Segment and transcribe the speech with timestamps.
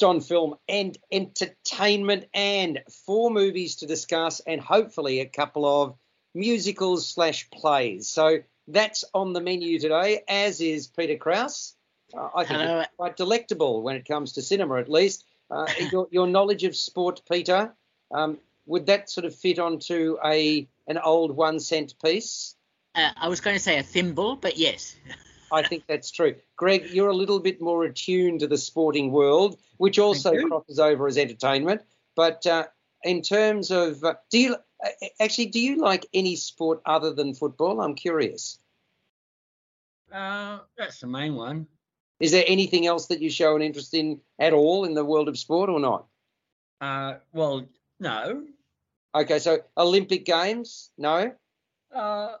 [0.00, 5.94] first on film and entertainment, and four movies to discuss, and hopefully a couple of
[6.34, 8.08] musicals slash plays.
[8.08, 11.74] So that's on the menu today, as is Peter Krausz.
[12.14, 12.80] Uh, I think Hello.
[12.80, 15.24] it's quite delectable when it comes to cinema, at least.
[15.50, 17.74] Uh, your, your knowledge of sport, Peter,
[18.10, 22.56] um, would that sort of fit onto a an old one cent piece?
[22.94, 24.96] Uh, I was going to say a thimble, but yes.
[25.52, 26.36] I think that's true.
[26.56, 31.06] Greg, you're a little bit more attuned to the sporting world, which also crosses over
[31.06, 31.82] as entertainment.
[32.14, 32.66] But uh,
[33.02, 34.88] in terms of, uh, do you uh,
[35.20, 37.80] actually do you like any sport other than football?
[37.80, 38.58] I'm curious.
[40.12, 41.66] Uh, that's the main one.
[42.18, 45.28] Is there anything else that you show an interest in at all in the world
[45.28, 46.06] of sport or not?
[46.80, 47.66] Uh, well,
[47.98, 48.44] no.
[49.14, 51.32] Okay, so Olympic Games, no.
[51.94, 52.36] Uh,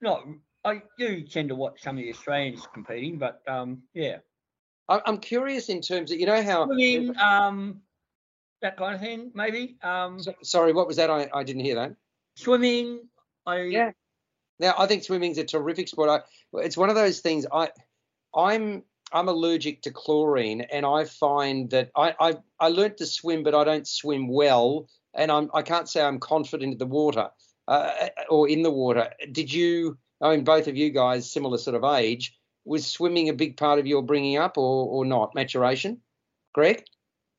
[0.00, 0.26] not.
[0.64, 4.18] I do tend to watch some of the Australians competing, but um, yeah.
[4.88, 6.66] I- I'm curious in terms of, you know how.
[6.66, 7.80] Swimming, um,
[8.60, 9.76] that kind of thing, maybe.
[9.82, 11.08] Um, So- Sorry, what was that?
[11.10, 11.96] I, I didn't hear that.
[12.36, 13.08] swimming.
[13.46, 13.92] I Yeah.
[14.58, 16.10] Now, I think swimming's a terrific sport.
[16.10, 17.46] I, it's one of those things.
[17.52, 17.70] I,
[18.34, 23.42] I'm I'm allergic to chlorine, and I find that I I, I learnt to swim,
[23.42, 27.30] but I don't swim well, and I'm I can't say I'm confident in the water
[27.66, 29.10] uh, or in the water.
[29.32, 29.96] Did you?
[30.20, 32.36] I mean, both of you guys, similar sort of age.
[32.64, 35.34] Was swimming a big part of your bringing up, or or not?
[35.34, 36.00] Maturation,
[36.52, 36.84] Greg?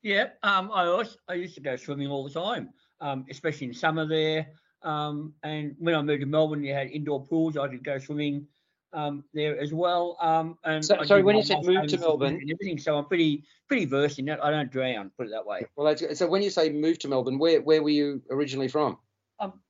[0.02, 4.06] Yeah, um, I I used to go swimming all the time, um, especially in summer
[4.06, 4.48] there.
[4.82, 7.56] Um, and when I moved to Melbourne, you had indoor pools.
[7.56, 8.48] I could go swimming
[8.92, 10.16] um, there as well.
[10.20, 13.44] Um, and So- sorry, when you said move to Melbourne- and everything, so I'm pretty
[13.68, 14.44] pretty versed in that.
[14.44, 15.64] I don't drown, put it that way.
[15.76, 16.26] Well, that's so.
[16.26, 18.98] When you say move to Melbourne, where where were you originally from?
[19.38, 19.62] Um,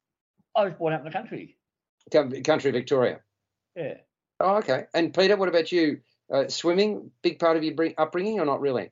[0.56, 1.58] I was born out in the country.
[2.10, 3.20] Com- Country Victoria.
[3.76, 3.98] Yeah.
[4.40, 4.86] Oh, okay.
[4.94, 6.00] And Peter, what about you?
[6.32, 8.90] Uh, swimming, big part of your bring- upbringing, or not really?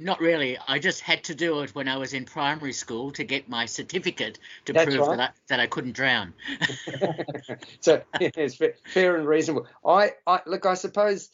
[0.00, 0.56] Not really.
[0.68, 3.66] I just had to do it when I was in primary school to get my
[3.66, 5.16] certificate to That's prove right.
[5.16, 6.34] that I, that I couldn't drown.
[7.80, 9.66] so yeah, it's fair, fair and reasonable.
[9.84, 10.66] I, I look.
[10.66, 11.30] I suppose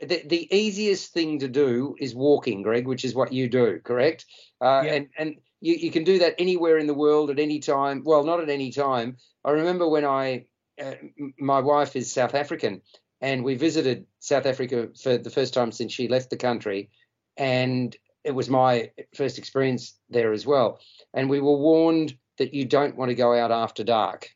[0.00, 4.24] the the easiest thing to do is walking, Greg, which is what you do, correct?
[4.60, 4.92] Uh, Yeah.
[4.94, 8.02] And and you, you can do that anywhere in the world at any time.
[8.04, 9.16] Well, not at any time.
[9.44, 10.44] I remember when I, m-
[10.80, 10.94] Uh,
[11.38, 12.82] my wife is South African,
[13.20, 16.90] and we visited South Africa for the first time since she left the country,
[17.36, 20.80] and it was my first experience there as well.
[21.14, 24.30] And we were warned that you don't want to go out after dark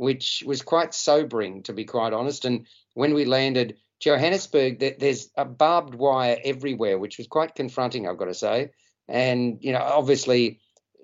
[0.00, 2.46] which was quite sobering, to be quite honest.
[2.46, 8.16] And when we landed Johannesburg, there's a barbed wire everywhere, which was quite confronting, I've
[8.16, 8.70] got to say.
[9.08, 10.60] And you know, obviously,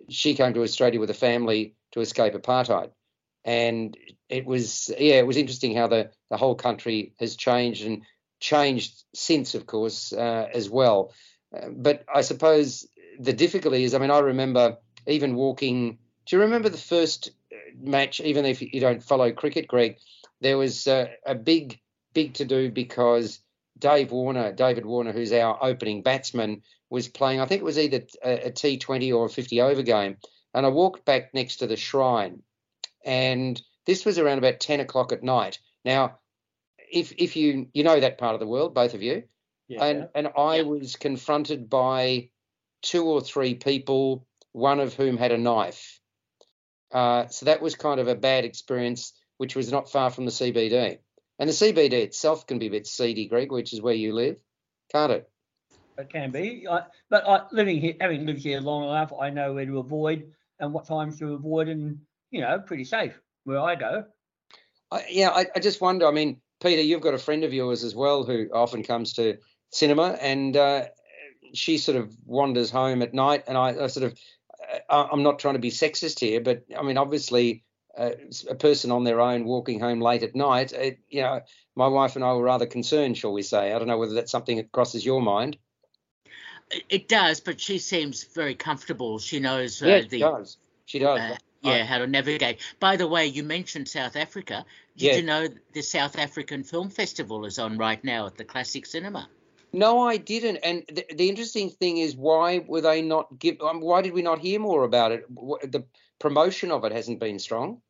[0.08, 2.88] she came to Australia with a family to escape apartheid,
[3.46, 3.96] and
[4.28, 8.02] it was yeah, it was interesting how the the whole country has changed and
[8.40, 11.14] changed since, of course, uh, as well.
[11.56, 12.86] Uh, but I suppose
[13.18, 15.98] the difficulty is, I mean, I remember even walking.
[16.26, 17.30] Do you remember the first
[17.80, 19.98] match, even if you don't follow cricket, Greg,
[20.40, 21.78] there was uh, a big,
[22.14, 23.38] big to do because
[23.78, 27.40] Dave Warner, David Warner, who's our opening batsman, was playing.
[27.40, 30.16] I think it was either a a T20 or a 50 over game.
[30.52, 32.42] And I walked back next to the shrine,
[33.06, 35.58] and this was around about 10 o'clock at night.
[35.84, 36.18] Now,
[36.92, 39.22] if if you you know that part of the world, both of you,
[39.68, 39.84] Yeah.
[39.84, 40.62] and and I Yeah.
[40.62, 42.30] was confronted by
[42.82, 46.00] two or three people, one of whom had a knife.
[46.92, 50.30] Uh, so that was kind of a bad experience, which was not far from the
[50.30, 50.98] CBD.
[51.38, 54.38] And the CBD itself can be a bit seedy, Greg, which is where you live,
[54.90, 55.30] can't it?
[55.98, 56.66] It can be.
[56.68, 60.32] I, but I, living here, having lived here long enough, I know where to avoid
[60.60, 62.00] and what times to avoid, and
[62.36, 64.04] you know, pretty safe where I go.
[64.92, 66.06] I, yeah, I, I just wonder.
[66.06, 69.38] I mean, Peter, you've got a friend of yours as well who often comes to
[69.70, 70.84] cinema, and uh,
[71.54, 74.18] she sort of wanders home at night, and I, I sort of,
[74.88, 77.64] uh, I'm not trying to be sexist here, but I mean, obviously,
[77.96, 78.10] uh,
[78.50, 81.40] a person on their own walking home late at night, it, you know,
[81.74, 83.72] my wife and I were rather concerned, shall we say?
[83.72, 85.56] I don't know whether that's something that crosses your mind.
[86.70, 89.18] It, it does, but she seems very comfortable.
[89.18, 90.58] She knows uh, yeah, she the does.
[90.84, 91.38] She does.
[91.66, 92.60] Yeah how to navigate.
[92.80, 94.64] By the way, you mentioned South Africa.
[94.96, 95.16] Did Yeah.
[95.16, 99.28] you know the South African Film Festival is on right now at the Classic Cinema?
[99.72, 100.58] No, I didn't.
[100.58, 103.60] And the, the interesting thing is, why were they not give?
[103.60, 105.26] Um, why did we not hear more about it?
[105.70, 105.84] The
[106.18, 107.82] promotion of it hasn't been strong.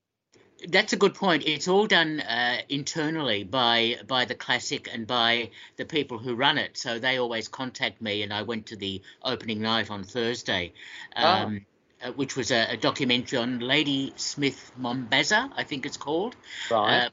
[0.68, 1.44] That's a good point.
[1.46, 6.56] It's all done uh, internally by by the classic and by the people who run
[6.58, 6.78] it.
[6.78, 10.72] So they always contact me, and I went to the opening night on Thursday,
[11.14, 11.42] Ah.
[11.42, 11.66] um,
[12.06, 16.36] uh, which was a, a documentary on Lady Smith Mombasa, I think it's called.
[16.70, 17.10] Right.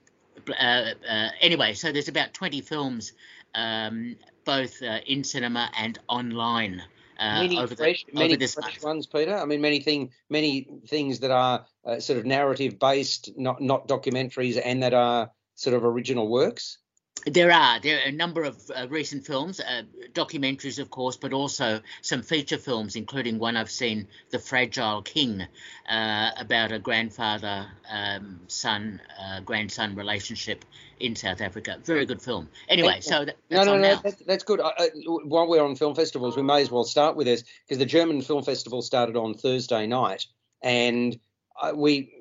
[0.47, 3.13] Uh, uh, uh, anyway, so there's about 20 films
[3.55, 6.81] um, both uh, in cinema and online.
[7.19, 8.83] Uh, many over fresh, the, many fresh month.
[8.83, 9.37] ones, Peter.
[9.37, 13.87] I mean, many thing, many things that are uh, sort of narrative based, not not
[13.87, 16.79] documentaries, and that are sort of original works.
[17.25, 19.83] There are there are a number of uh, recent films, uh,
[20.13, 25.45] documentaries, of course, but also some feature films, including one I've seen, The Fragile King,
[25.89, 30.65] uh, about a grandfather um, son uh, grandson relationship
[30.99, 31.77] in South Africa.
[31.83, 32.49] Very good film.
[32.69, 34.61] Anyway, so that, No, that's no, no, that's, that's good.
[34.61, 34.89] I, I,
[35.23, 38.21] while we're on film festivals, we may as well start with this because the German
[38.21, 40.25] Film Festival started on Thursday night,
[40.61, 41.17] and
[41.61, 42.12] uh, we,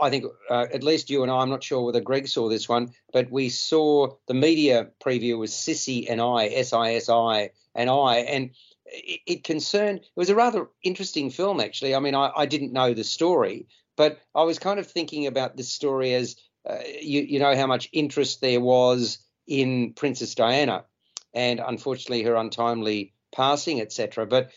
[0.00, 2.68] I think, uh, at least you and I, I'm not sure whether Greg saw this
[2.68, 7.50] one, but we saw the media preview was Sissy and I, S I S I
[7.74, 8.50] and I, and
[8.86, 9.98] it, it concerned.
[10.00, 11.94] It was a rather interesting film, actually.
[11.94, 15.56] I mean, I, I didn't know the story, but I was kind of thinking about
[15.56, 16.36] this story as
[16.68, 20.84] uh, you, you know how much interest there was in Princess Diana,
[21.34, 24.26] and unfortunately her untimely passing, etc.
[24.26, 24.50] But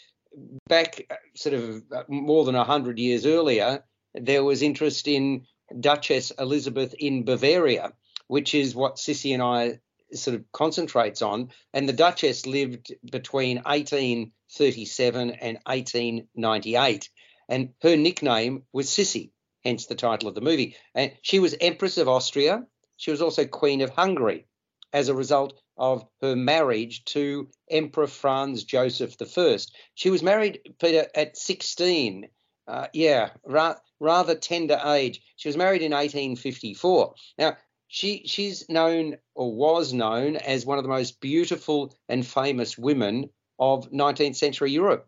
[0.68, 3.84] back uh, sort of uh, more than a hundred years earlier,
[4.14, 5.46] there was interest in
[5.80, 7.94] Duchess Elizabeth in Bavaria,
[8.28, 9.80] which is what Sissy and I
[10.14, 11.52] sort of concentrates on.
[11.74, 17.10] And the Duchess lived between 1837 and 1898,
[17.48, 19.32] and her nickname was Sissy,
[19.64, 20.76] hence the title of the movie.
[20.96, 22.66] And she was Empress of Austria.
[22.98, 24.46] She was also Queen of Hungary
[24.92, 29.58] as a result of her marriage to Emperor Franz Joseph I.
[29.94, 32.28] She was married, Peter, at 16.
[32.70, 35.22] Uh, yeah, ra- rather tender age.
[35.36, 37.16] She was married in 1854.
[37.40, 37.58] Now,
[37.88, 43.32] she she's known or was known as one of the most beautiful and famous women
[43.58, 45.08] of 19th century Europe.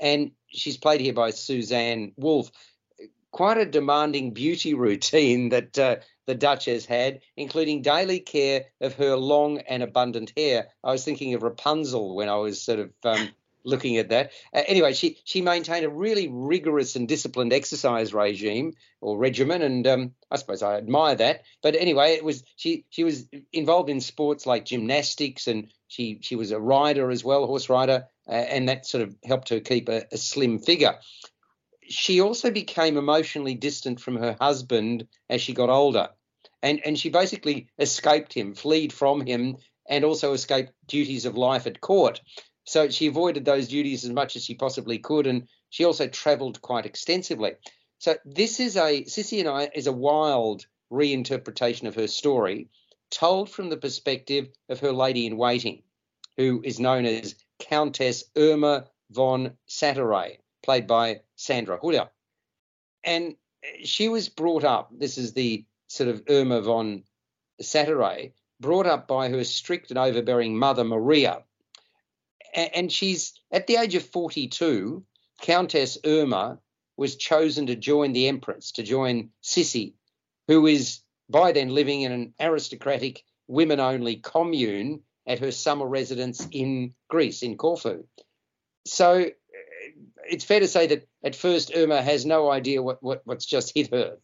[0.00, 2.52] And she's played here by Susanne Wolff.
[3.32, 5.96] Quite a demanding beauty routine that uh,
[6.26, 10.68] the Duchess had, including daily care of her long and abundant hair.
[10.84, 13.30] I was thinking of Rapunzel when I was sort of um,
[13.66, 14.32] looking at that.
[14.54, 19.86] Uh, anyway, she she maintained a really rigorous and disciplined exercise regime or regimen, and
[19.86, 21.42] um, I suppose I admire that.
[21.62, 26.36] But anyway, it was she she was involved in sports like gymnastics, and she she
[26.36, 29.88] was a rider as well, horse rider, uh, and that sort of helped her keep
[29.88, 30.94] a, a slim figure.
[31.88, 36.08] She also became emotionally distant from her husband as she got older,
[36.62, 39.56] and and she basically escaped him, fled from him,
[39.88, 42.20] and also escaped duties of life at court.
[42.66, 46.60] So she avoided those duties as much as she possibly could, and she also travelled
[46.60, 47.52] quite extensively.
[47.98, 52.68] So this is a Sissy and I is a wild reinterpretation of her story,
[53.10, 55.84] told from the perspective of her lady in waiting,
[56.36, 62.08] who is known as Countess Irma von Satteray, played by Sandra Hüller.
[63.04, 63.36] And
[63.84, 64.90] she was brought up.
[64.90, 67.04] This is the sort of Irma von
[67.62, 71.44] Satteray, brought up by her strict and overbearing mother Maria
[72.56, 75.04] and she's at the age of 42
[75.42, 76.58] countess irma
[76.96, 79.94] was chosen to join the empress to join sissy
[80.48, 86.46] who is by then living in an aristocratic women only commune at her summer residence
[86.52, 88.04] in greece in corfu.
[88.86, 89.30] So eh,
[90.28, 93.72] it's fair to say that at first irma has no idea what, what what's just
[93.74, 94.18] hit her.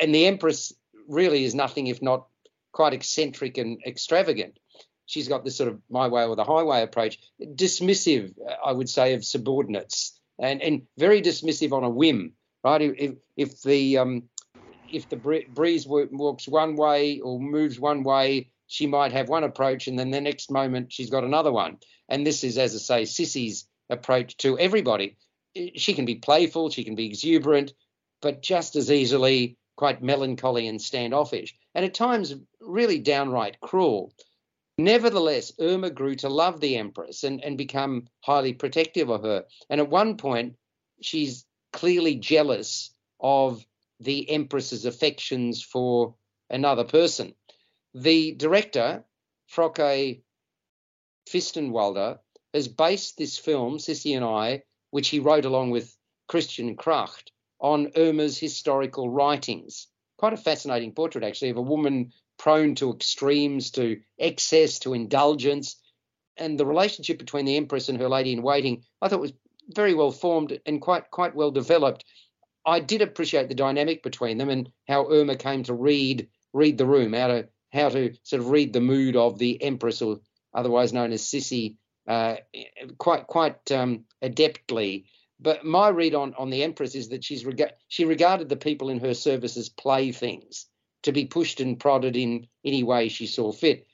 [0.00, 0.72] And the empress
[1.08, 2.26] really is nothing if not
[2.72, 4.58] quite eccentric and extravagant
[5.06, 8.34] she's got this sort of my way or the highway approach, dismissive,
[8.64, 12.32] I would say, of subordinates, and and very dismissive on a whim,
[12.62, 12.80] right?
[12.80, 14.28] If if the um,
[14.90, 19.88] if the breeze walks one way or moves one way, she might have one approach,
[19.88, 21.78] and then the next moment she's got another one.
[22.08, 25.16] And this is, as I say, Sissy's approach to everybody.
[25.76, 27.72] She can be playful, she can be exuberant,
[28.20, 34.12] but just as easily quite melancholy and standoffish, and at times really downright cruel.
[34.76, 39.44] Nevertheless, Irma grew to love the Empress and, and become highly protective of her.
[39.70, 40.56] And at one point,
[41.00, 43.64] she's clearly jealous of
[44.00, 46.16] the Empress's affections for
[46.50, 47.34] another person.
[47.94, 49.04] The director,
[49.48, 50.22] Frauke
[51.28, 52.18] Finsterwalder,
[52.52, 57.92] has based this film, Sissy and I, which he wrote along with Christian Kracht, on
[57.96, 59.86] Irma's historical writings.
[60.18, 62.12] Quite a fascinating portrait, actually, of a woman
[62.44, 65.76] prone to extremes, to excess, to indulgence.
[66.36, 69.32] And the relationship between the Empress and her lady in waiting, I thought was
[69.68, 72.04] very well formed and quite quite well developed.
[72.66, 76.84] I did appreciate the dynamic between them and how Irma came to read read the
[76.84, 80.20] room, how to how to sort of read the mood of the Empress, or
[80.52, 82.36] otherwise known as Sissy, uh,
[82.98, 85.06] quite quite um, adeptly.
[85.40, 88.90] But my read on on the Empress is that she's rega- she regarded the people
[88.90, 90.66] in her service as playthings
[91.04, 93.86] to be pushed and prodded in any way she saw fit.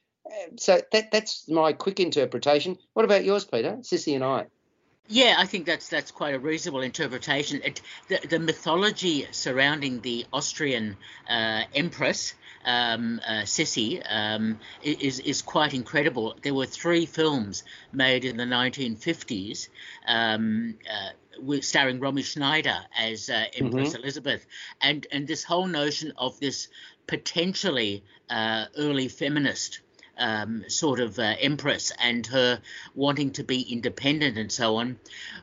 [0.57, 2.79] so that that's my quick interpretation.
[2.95, 3.79] What about yours, Peter?
[3.83, 4.47] Sissy and I.
[5.09, 7.61] Yeah, I think that's that's quite a reasonable interpretation.
[7.65, 10.97] It, the, the mythology surrounding the Austrian
[11.29, 16.37] uh, empress um, uh, Sissi um, is is quite incredible.
[16.43, 19.69] There were three films made in the 1950s.
[20.07, 21.11] Um, uh,
[21.43, 24.03] with, starring Romy Schneider as uh, Empress mm-hmm.
[24.03, 24.47] Elizabeth,
[24.81, 26.69] and and this whole notion of this
[27.07, 29.81] potentially uh, early feminist
[30.21, 32.61] um, sort of uh, empress and her
[32.95, 34.99] wanting to be independent and so on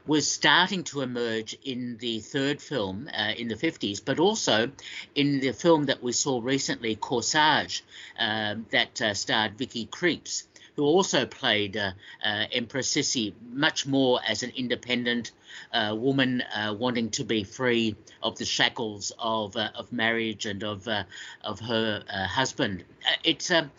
[0.06, 4.72] was starting to emerge in the third film uh, in the 50s, but also
[5.16, 7.82] in the film that we saw recently, Corsage,
[8.20, 10.44] um, that uh, starred Vicky Krieps
[10.78, 11.92] who also played uh,
[12.24, 15.32] uh, Empress Sissi much more as an independent
[15.74, 20.64] uh, woman uh, wanting to be free of the shackles of uh, of marriage and
[20.64, 21.04] of uh,
[21.44, 22.84] of her husband.
[23.24, 23.72] it's um,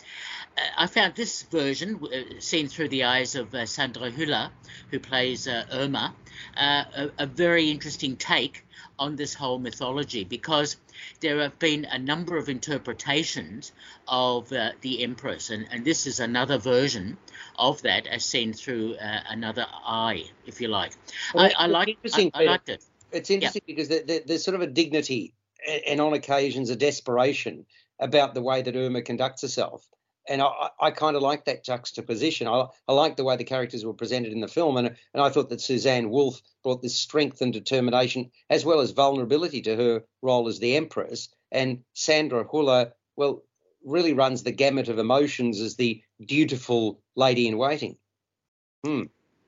[0.77, 2.01] I found this version,
[2.39, 4.49] seen through the eyes of Sandra Hüller,
[4.91, 6.13] who plays Irma,
[6.57, 8.65] a, a very interesting take
[8.99, 10.77] on this whole mythology because
[11.21, 13.71] there have been a number of interpretations
[14.07, 17.17] of uh, the Empress, and, and this is another version
[17.57, 20.93] of that as seen through uh, another eye, if you like.
[21.33, 22.83] Well, I, I like I, I liked it.
[23.11, 23.73] It's interesting yeah.
[23.73, 25.33] because there, there's sort of a dignity
[25.87, 27.65] and on occasions a desperation
[27.99, 29.87] about the way that Irma conducts herself
[30.27, 32.47] and I, I kind of like that juxtaposition.
[32.47, 35.29] I, I like the way the characters were presented in the film, and and I
[35.29, 40.03] thought that Susanne Wolff brought this strength and determination as well as vulnerability to her
[40.21, 43.43] role as the Empress, and Sandra Hüller, well,
[43.83, 47.97] really runs the gamut of emotions as the dutiful lady in waiting.
[48.85, 49.03] Hmm.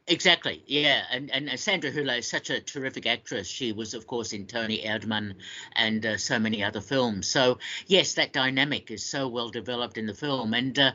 [0.07, 3.47] Exactly, yeah, and and Sandra Hüller is such a terrific actress.
[3.47, 5.35] She was, of course, in Toni Erdmann
[5.73, 7.27] and uh, so many other films.
[7.27, 10.91] So yes, that dynamic is so well developed in the film, and uh,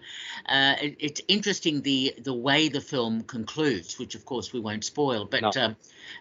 [0.47, 4.85] uh, it, it's interesting the the way the film concludes, which of course we won't
[4.85, 5.51] spoil, but no.
[5.57, 5.77] Um,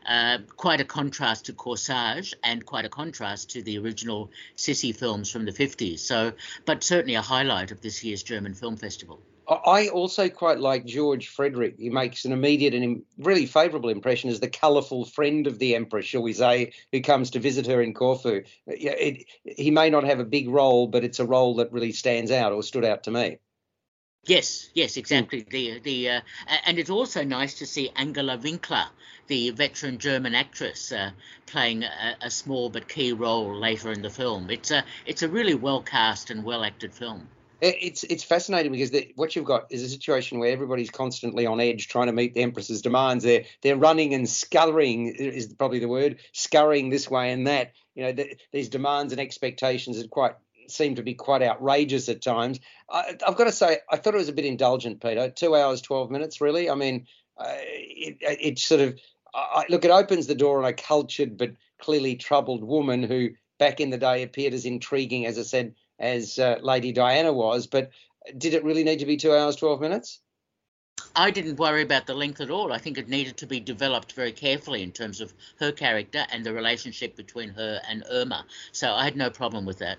[0.06, 5.32] uh, quite a contrast to Corsage and quite a contrast to the original Sissi films
[5.32, 6.00] from the 50s.
[6.00, 6.34] So,
[6.66, 9.22] but certainly a highlight of this year's German Film Festival.
[9.48, 11.76] I also quite like George Frederick.
[11.78, 16.06] He makes an immediate and really favourable impression as the colourful friend of the Empress,
[16.06, 18.44] shall we say, who comes to visit her in Corfu.
[18.66, 22.32] It, he may not have a big role, but it's a role that really stands
[22.32, 23.38] out or stood out to me.
[24.28, 25.46] Yes, yes, exactly.
[25.48, 26.22] The the uh,
[26.66, 28.88] and it's also nice to see Angela Winkler,
[29.28, 31.12] the veteran German actress, uh,
[31.46, 34.50] playing a, a, small but key role later in the film.
[34.50, 37.28] It's a it's a really well cast and well acted film
[37.62, 41.60] it's it's fascinating because the, what you've got is a situation where everybody's constantly on
[41.60, 43.24] edge trying to meet the empress's demands.
[43.24, 47.74] They're they're running and scurrying is probably the word, scurrying this way and that.
[47.96, 50.36] You know, the, these demands and expectations that quite
[50.68, 52.60] seem to be quite outrageous at times.
[52.90, 55.30] I, have got to say, I thought it was a bit indulgent, Peter.
[55.30, 56.70] Two hours, twelve minutes, really.
[56.70, 57.08] I mean,
[57.38, 59.00] uh, it, it sort of
[59.34, 59.86] I, look.
[59.86, 63.98] It opens the door on a cultured but clearly troubled woman who, back in the
[63.98, 67.68] day, appeared as intriguing, as I said as uh, Lady Diana was.
[67.68, 67.92] But
[68.38, 70.22] did it really need to be two hours, 12 minutes?
[71.16, 72.72] I didn't worry about the length at all.
[72.72, 76.46] I think it needed to be developed very carefully in terms of her character and
[76.46, 78.46] the relationship between her and Irma.
[78.72, 79.98] So I had no problem with that.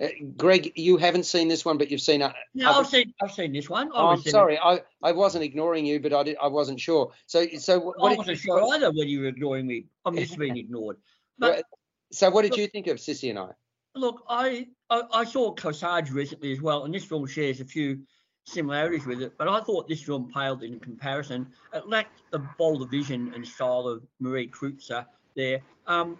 [0.00, 2.20] Uh, Greg, you haven't seen this one, but you've seen.
[2.20, 3.14] Uh, no, I've seen.
[3.22, 3.90] I've seen this one.
[3.94, 4.58] Oh, I'm sorry.
[4.58, 7.12] I, I wasn't ignoring you, but I did, I wasn't sure.
[7.26, 8.12] So so what?
[8.12, 9.86] I wasn't sure either whether you were ignoring me.
[10.04, 10.96] I'm just being ignored.
[11.38, 11.64] But,
[12.10, 13.50] so what did you think of Sissy and I?
[13.96, 17.98] Look, I, I, I saw Corsage recently as well, and this film shares a few
[18.44, 21.48] similarities with it, but I thought this film paled in comparison.
[21.72, 25.62] It lacked the bolder vision and style of Marie Kreutzer there.
[25.86, 26.16] Um,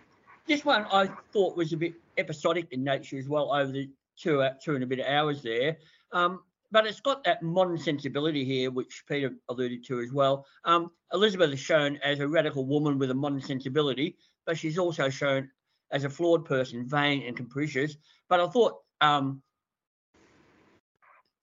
[0.48, 3.88] this one I thought was a bit episodic in nature as well over the
[4.18, 5.76] two two and a bit hours there.
[6.12, 6.40] Um,
[6.72, 10.46] but it's got that modern sensibility here, which Peter alluded to as well.
[10.64, 14.16] Um, Elizabeth is shown as a radical woman with a modern sensibility,
[14.46, 15.48] but she's also shown
[15.94, 17.96] as a flawed person, vain and capricious.
[18.28, 19.40] But I thought um,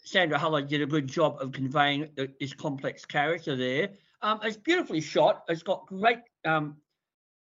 [0.03, 3.89] Sandra Hüller did a good job of conveying this complex character there.
[4.21, 5.43] Um, it's beautifully shot.
[5.47, 6.75] It's got great um,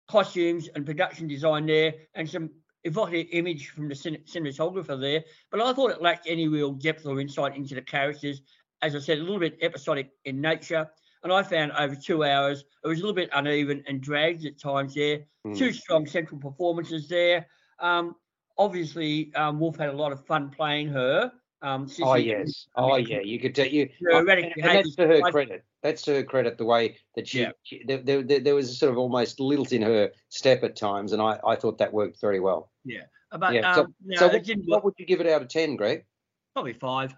[0.10, 2.50] costumes and production design there, and some
[2.86, 5.24] evocative image from the cinematographer there.
[5.52, 8.42] But I thought it lacked any real depth or insight into the characters.
[8.82, 10.90] As I said, a little bit episodic in nature
[11.25, 14.60] and I found over two hours it was a little bit uneven and dragged at
[14.60, 15.22] times there.
[15.46, 15.58] Mm.
[15.58, 17.48] Two strong central performances there.
[17.79, 18.15] Um,
[18.60, 21.32] obviously, um, Wolff had a lot of fun playing her.
[21.63, 23.89] Um, oh yes, oh yeah, you could tell you.
[24.01, 25.65] and, and that's to her credit.
[25.82, 26.60] That's to her credit.
[26.60, 27.51] The way that she, yeah.
[27.63, 31.12] she there, there, there, was a sort of almost lilt in her step at times,
[31.12, 32.70] and I, I thought that worked very well.
[32.84, 33.74] Yeah, but yeah.
[33.74, 36.05] so, so what, what would you give it out of ten, Greg?
[36.53, 37.15] Probably five.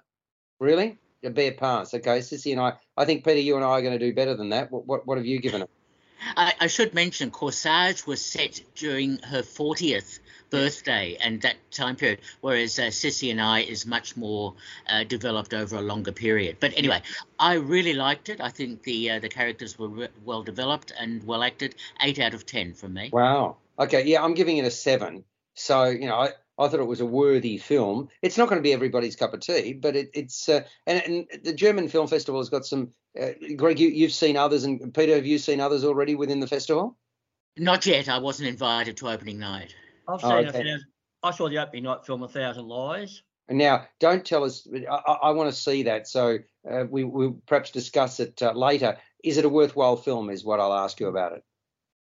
[0.62, 0.98] Really?
[1.24, 1.94] A bare pass.
[1.94, 2.74] Okay, Sissy and I.
[2.96, 4.72] I think Peter, you and I are going to do better than that.
[4.72, 5.70] What what, what have you given it?
[6.36, 10.20] I, I should mention Corsage was set during her 40th
[10.50, 14.56] birthday and that time period, whereas uh, Sissy and I is much more
[14.90, 16.58] uh, developed over a longer period.
[16.60, 17.02] But anyway,
[17.40, 18.42] I really liked it.
[18.42, 21.76] I think the uh, the characters were re- well developed and well acted.
[22.02, 23.10] Eight out of ten from me.
[23.12, 23.58] Wow.
[23.80, 24.06] Okay.
[24.06, 25.24] Yeah, I'm giving it a seven.
[25.54, 28.10] So you know, I, I thought it was a worthy film.
[28.22, 31.44] It's not going to be everybody's cup of tea, but it, it's uh, and, and
[31.44, 32.90] the German Film Festival has got some.
[33.20, 36.48] Uh, Greg, you, you've seen others, and Peter, have you seen others already within the
[36.48, 36.98] festival?
[37.58, 38.10] Not yet.
[38.10, 39.76] I wasn't invited to opening night.
[40.08, 40.52] I've Oh, seen a okay.
[40.52, 40.86] thousand,
[41.24, 43.24] I saw the opening night film A Thousand Lies.
[43.50, 44.68] And now, don't tell us.
[44.72, 46.38] I, I, I want to see that, so
[46.70, 48.98] uh, we will perhaps discuss it uh, later.
[49.24, 50.30] Is it a worthwhile film?
[50.30, 51.44] Is what I'll ask you about it.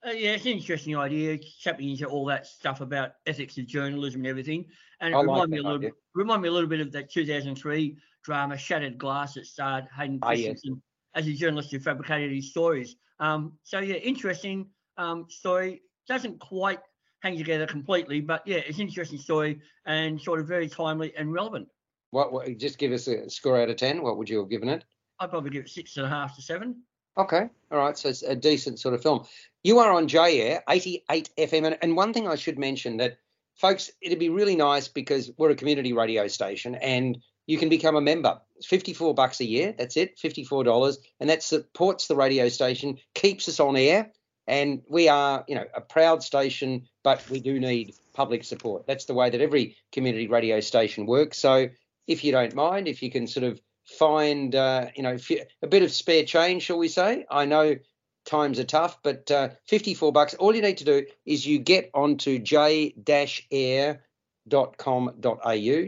[0.06, 1.38] Uh, yeah, it's an interesting idea.
[1.62, 4.64] Tapping into all that stuff about ethics of journalism and everything.
[5.00, 5.90] And it I like me a little idea.
[6.14, 10.32] remind me a little bit of that 2003 drama Shattered Glass that starred Hayden Ah,
[10.32, 10.52] yes.
[10.52, 10.82] Christensen
[11.14, 12.96] as a journalist who fabricated his stories.
[13.18, 15.82] Um, so yeah, interesting um, story.
[16.08, 16.78] Doesn't quite
[17.22, 21.32] hang together completely, but yeah, it's an interesting story and sort of very timely and
[21.32, 21.68] relevant.
[22.10, 22.56] What, what?
[22.58, 24.02] Just give us a score out of ten.
[24.02, 24.84] What would you have given it?
[25.18, 26.82] I'd probably give it six and a half to seven.
[27.16, 27.98] Okay, all right.
[27.98, 29.26] So it's a decent sort of film.
[29.62, 33.18] You are on J Air 88 FM, and, one thing I should mention that,
[33.56, 37.96] folks, it'd be really nice because we're a community radio station, and you can become
[37.96, 38.40] a member.
[38.56, 39.74] It's 54 bucks a year.
[39.76, 44.12] That's it, $54, and that supports the radio station, keeps us on air,
[44.46, 48.86] and we are, you know, a proud station, but we do need public support.
[48.86, 51.38] That's the way that every community radio station works.
[51.38, 51.68] So
[52.06, 53.60] if you don't mind, if you can sort of
[53.98, 55.16] find uh, you know
[55.62, 57.26] a bit of spare change, shall we say?
[57.30, 57.76] I know
[58.24, 60.34] times are tough, but uh, 54 bucks.
[60.34, 63.98] All you need to do is you get onto j-air.com.au,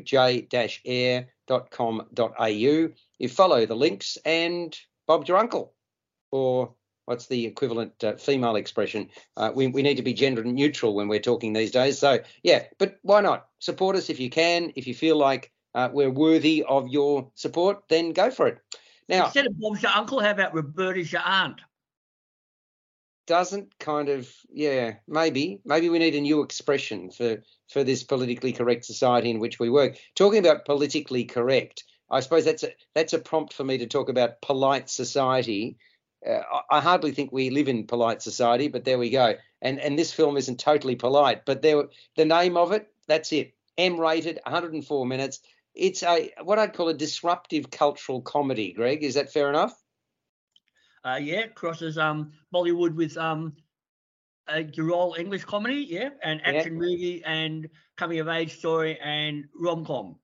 [0.05, 1.29] j-air.com.au.
[3.19, 5.75] You follow the links, and Bob's your uncle,
[6.31, 6.75] or
[7.05, 9.11] what's the equivalent uh, female expression?
[9.37, 11.99] Uh, we, we need to be gender neutral when we're talking these days.
[11.99, 14.73] So yeah, but why not support us if you can?
[14.77, 18.59] If you feel like uh, we're worthy of your support, then go for it.
[19.09, 21.61] Now, Instead of Bob's your uncle, how about Roberta's your aunt?
[23.29, 25.61] doesn't kind of yeah maybe.
[25.65, 29.71] Maybe we need a new expression for for this politically correct society in which we
[29.71, 29.97] work.
[30.17, 34.09] Talking about politically correct i suppose that's a that's a prompt for me to talk
[34.09, 35.79] about polite society.
[36.25, 39.35] Uh, I, hardly think we live in polite society but there we go.
[39.61, 41.85] And and this film isn't totally polite but there
[42.17, 43.55] the name of it that's it.
[43.79, 45.41] M rated 104 minutes
[45.75, 49.75] it's a what i'd call a disruptive cultural comedy greg is that fair enough
[51.05, 53.55] Uh, yeah, crosses um Bollywood with um
[54.49, 56.53] a Gerol English comedy, yeah, and Yeah.
[56.53, 60.17] action movie and coming of age story and rom com.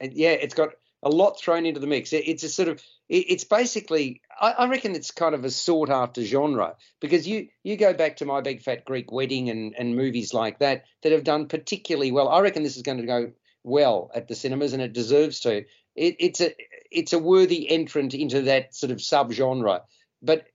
[0.00, 0.70] And yeah, it's got
[1.02, 2.12] a lot thrown into the mix.
[2.12, 5.50] It, it's a sort of, it, it's basically, I, I reckon it's kind of a
[5.50, 9.74] sought after genre because you you go back to My Big Fat Greek Wedding and
[9.78, 12.28] and movies like that that have done particularly well.
[12.28, 13.32] I reckon this is going to go
[13.64, 15.64] well at the cinemas and it deserves to.
[15.96, 16.54] It, it's a
[16.90, 19.80] it's a worthy entrant into that sort of subgenre.
[20.22, 20.46] But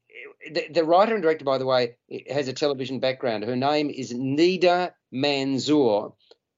[0.52, 1.96] the, the writer and director, by the way,
[2.30, 3.44] has a television background.
[3.44, 6.14] Her name is Nida Manzoor,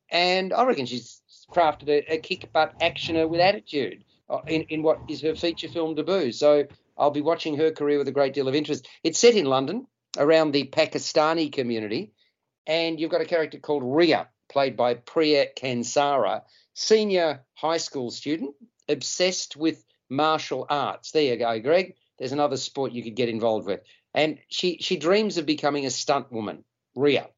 [0.10, 4.84] and I reckon she's crafted a, a kick butt actioner with attitude uh, in, in
[4.84, 6.32] what is her feature film debut.
[6.32, 6.66] So
[6.98, 8.88] I'll be watching her career with a great deal of interest.
[9.04, 9.88] It's set in London
[10.18, 12.12] around the Pakistani community,
[12.68, 18.54] and you've got a character called Ria, played by Priya Kansara, senior high school student,
[18.90, 21.12] obsessed with martial arts.
[21.12, 21.96] There you go, Greg.
[22.20, 23.82] There's another sport you could get involved with.
[24.14, 27.30] And she she dreams of becoming a stunt woman, Ria.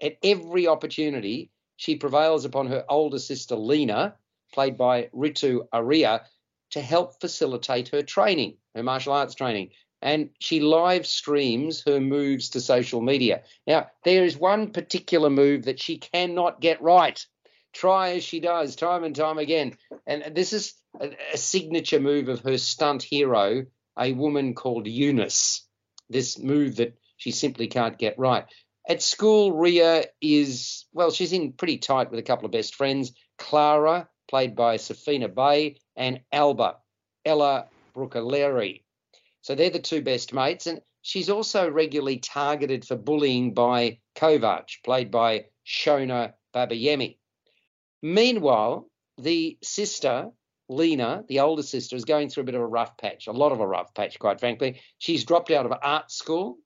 [0.00, 4.16] At every opportunity, she prevails upon her older sister Lena,
[4.52, 6.26] played by Ritu Arya,
[6.72, 9.70] to help facilitate her training, her martial arts training.
[10.02, 13.42] And she live streams her moves to social media.
[13.66, 17.24] Now, there is one particular move that she cannot get right.
[17.72, 19.76] Try as she does, time and time again.
[20.06, 23.66] And this is a, a signature move of her stunt hero,
[23.98, 25.66] a woman called Eunice.
[26.08, 28.46] This move that she simply can't get right.
[28.88, 33.12] At school, Ria is, well, she's in pretty tight with a couple of best friends
[33.38, 36.76] Clara, played by Safina Bay, and Alba,
[37.24, 38.82] Ella Bruccoleri.
[39.42, 40.66] So they're the two best mates.
[40.66, 47.16] And she's also regularly targeted for bullying by Kovac, played by Shona Babayemi.
[48.02, 50.30] Meanwhile, the sister,
[50.68, 53.52] Lena, the older sister, is going through a bit of a rough patch, a lot
[53.52, 54.80] of a rough patch, quite frankly.
[54.98, 56.58] She's dropped out of art school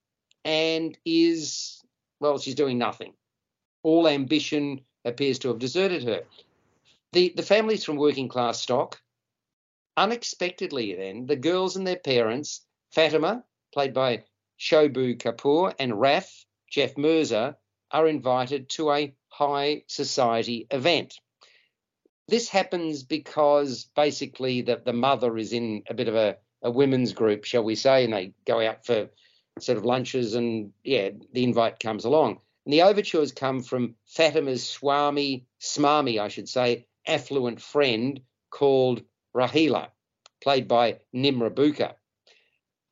[0.45, 1.83] and is,
[2.21, 3.15] well, she's doing nothing.
[3.83, 6.23] All ambition appears to have deserted her.
[7.13, 9.01] The, the family's from working class stock.
[9.97, 14.25] Unexpectedly, then the girls and their parents, Fatima, played by
[14.59, 17.57] Shobu Kapoor, and Raf, Jeff Mirza,
[17.91, 21.15] are invited to a high society event.
[22.29, 27.13] This happens because basically the, the mother is in a bit of a, a women's
[27.13, 29.11] group, shall we say, and they go out for
[29.61, 32.41] sort of lunches and yeah, the invite comes along.
[32.65, 39.03] And the overtures come from Fatima's Swami, Smami, I should say, affluent friend called
[39.35, 39.89] Rahila,
[40.43, 41.95] played by Nimra Bucha.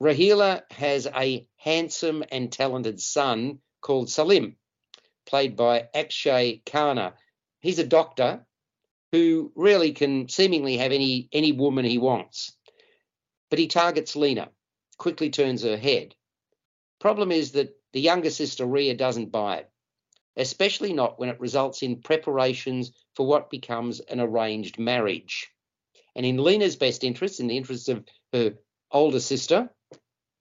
[0.02, 4.56] Rahila has a handsome and talented son called Salim,
[5.26, 7.12] played by Akshay Khanna.
[7.60, 8.44] He's a doctor
[9.12, 12.56] who really can seemingly have any any woman he wants.
[13.48, 14.50] But he targets Lena,
[14.98, 16.16] quickly turns her head.
[16.98, 19.70] Problem is that the younger sister Ria doesn't buy it,
[20.36, 25.51] especially not when it results in preparations for what becomes an arranged marriage.
[26.14, 28.54] And in Lena's best interests, in the interests of her
[28.90, 29.70] older sister,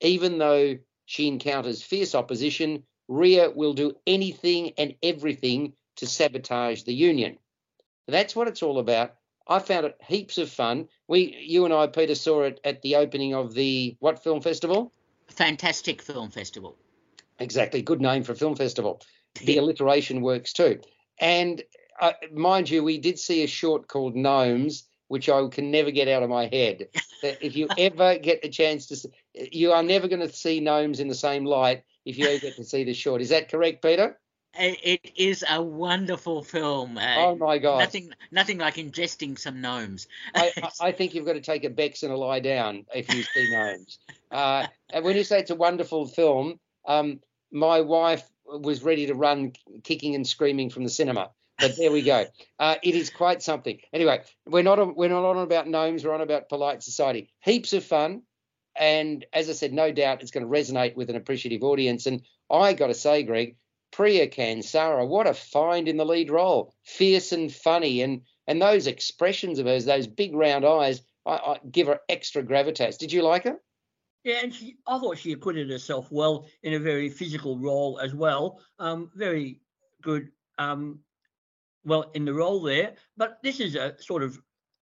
[0.01, 6.93] even though she encounters fierce opposition, Ria will do anything and everything to sabotage the
[6.93, 7.37] union.
[8.07, 9.15] That's what it's all about.
[9.47, 10.87] I found it heaps of fun.
[11.07, 14.93] We, you and I, Peter, saw it at the opening of the what film festival?
[15.27, 16.77] Fantastic Film Festival.
[17.39, 19.01] Exactly, good name for a film festival.
[19.45, 20.81] The alliteration works too.
[21.17, 21.63] And
[22.01, 26.07] uh, mind you, we did see a short called Gnomes, which I can never get
[26.07, 26.87] out of my head.
[27.21, 31.01] That if you ever get a chance to, you are never going to see Gnomes
[31.01, 33.21] in the same light if you ever get to see the short.
[33.21, 34.17] Is that correct, Peter?
[34.57, 36.97] It is a wonderful film.
[36.97, 37.79] Uh, oh my god!
[37.79, 40.07] Nothing, nothing like ingesting some gnomes.
[40.33, 43.23] I, I, think you've got to take a Bex and a lie down if you
[43.23, 43.99] see gnomes.
[44.31, 47.19] Uh, and when you say it's a wonderful film, um,
[47.51, 49.51] my wife was ready to run,
[49.83, 51.31] kicking and screaming from the cinema.
[51.61, 52.25] But there we go.
[52.59, 53.79] Uh, it is quite something.
[53.93, 56.03] Anyway, we're not on, we're not on about gnomes.
[56.03, 57.31] We're on about polite society.
[57.39, 58.23] Heaps of fun,
[58.75, 62.05] and as I said, no doubt it's going to resonate with an appreciative audience.
[62.05, 63.55] And I got to say, Greg,
[63.91, 66.73] Priya Kansara, what a find in the lead role.
[66.83, 71.59] Fierce and funny, and and those expressions of hers, those big round eyes, I, I
[71.69, 72.97] give her extra gravitas.
[72.97, 73.59] Did you like her?
[74.23, 78.13] Yeah, and she, I thought she acquitted herself well in a very physical role as
[78.13, 78.61] well.
[78.77, 79.61] Um, very
[80.01, 80.99] good, um,
[81.83, 82.93] well in the role there.
[83.17, 84.39] But this is a sort of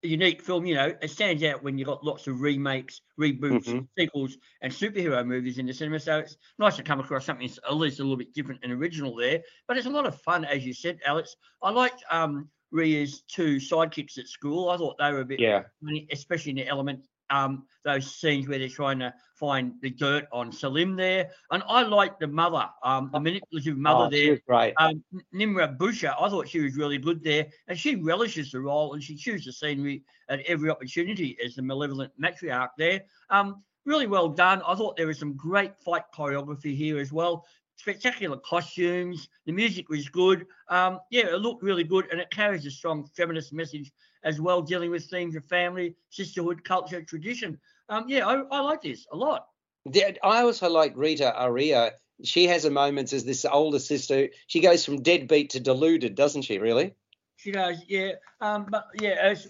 [0.02, 0.66] unique film.
[0.66, 3.80] You know, it stands out when you've got lots of remakes, reboots, mm-hmm.
[3.98, 6.00] sequels, and superhero movies in the cinema.
[6.00, 9.16] So it's nice to come across something at least a little bit different and original
[9.16, 9.42] there.
[9.68, 11.36] But it's a lot of fun, as you said, Alex.
[11.62, 14.70] I liked um, Ria's two sidekicks at school.
[14.70, 15.64] I thought they were a bit yeah.
[15.84, 20.26] funny, especially in the element um, those scenes where they're trying to find the dirt
[20.32, 21.30] on Salim there.
[21.52, 24.40] And I like the mother, um, the manipulative mother oh, there.
[24.48, 24.74] Right.
[24.78, 27.48] Um, Nimra Bucha, I thought she was really good there.
[27.68, 31.62] And she relishes the role and she chews the scenery at every opportunity as the
[31.62, 33.02] malevolent matriarch there.
[33.30, 34.62] Um, really well done.
[34.66, 37.46] I thought there was some great fight choreography here as well.
[37.76, 39.28] Spectacular costumes.
[39.46, 40.46] The music was good.
[40.70, 43.92] Um, yeah, it looked really good and it carries a strong feminist message
[44.24, 47.60] as well, dealing with themes of family, sisterhood, culture, tradition.
[47.90, 49.48] Um, yeah, I, I like this a lot.
[49.96, 51.94] I also like Ritu Arya.
[52.24, 54.30] She has a moments as this older sister.
[54.48, 56.60] She goes from deadbeat to deluded, doesn't she?
[56.60, 56.96] Really?
[57.36, 58.14] She does, yeah.
[58.40, 59.50] Um, but yeah, as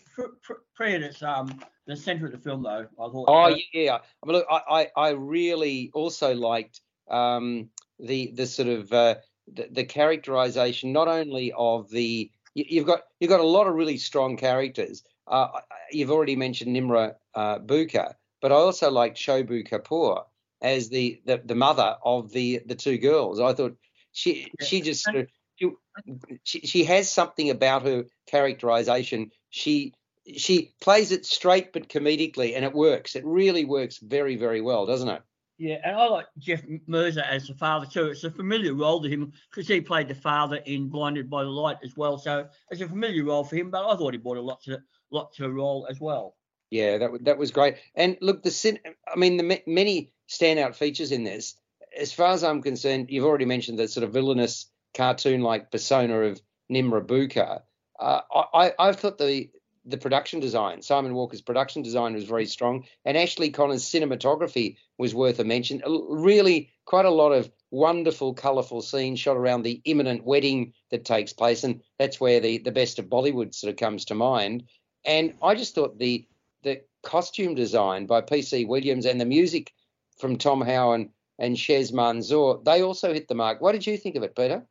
[0.73, 2.87] Fred, it's um the centre of the film though.
[2.99, 3.25] I thought.
[3.27, 3.97] Oh uh, yeah.
[4.23, 9.15] I mean, look, I, I, I really also liked um the the sort of uh,
[9.51, 13.97] the, the characterization not only of the you've got you've got a lot of really
[13.97, 15.03] strong characters.
[15.27, 15.47] Uh,
[15.91, 20.25] you've already mentioned Nimra uh, Bucha, but I also liked Shobu Kapoor
[20.61, 23.39] as the, the, the mother of the the two girls.
[23.39, 23.75] I thought
[24.11, 25.07] she she just
[26.43, 29.31] she, she has something about her characterization.
[29.49, 29.93] She
[30.37, 33.15] she plays it straight but comedically, and it works.
[33.15, 35.21] It really works very very well, doesn't it?
[35.59, 38.07] Yeah, and I like Jeff Mirza as the father too.
[38.07, 41.49] It's a familiar role to him because he played the father in Blinded by the
[41.49, 42.17] Light as well.
[42.17, 43.69] So it's a familiar role for him.
[43.69, 46.35] But I thought he brought a lot to lot to the role as well.
[46.71, 47.75] Yeah, that that was great.
[47.93, 51.55] And look, the I mean, the many standout features in this.
[51.95, 56.41] As far as I'm concerned, you've already mentioned the sort of villainous cartoon-like persona of
[56.71, 57.61] Nimra Bucha.
[57.99, 58.21] Uh,
[58.53, 59.51] I, I thought the
[59.85, 60.81] the production design.
[60.81, 65.81] Simon Walker's production design was very strong, and Ashley Connor's cinematography was worth a mention.
[65.85, 71.33] Really, quite a lot of wonderful, colourful scenes shot around the imminent wedding that takes
[71.33, 74.63] place, and that's where the the best of Bollywood sort of comes to mind.
[75.05, 76.27] And I just thought the
[76.63, 79.73] the costume design by PC Williams and the music
[80.17, 83.61] from Tom Howe and, and Shez Manzoor, they also hit the mark.
[83.61, 84.65] What did you think of it, Peter?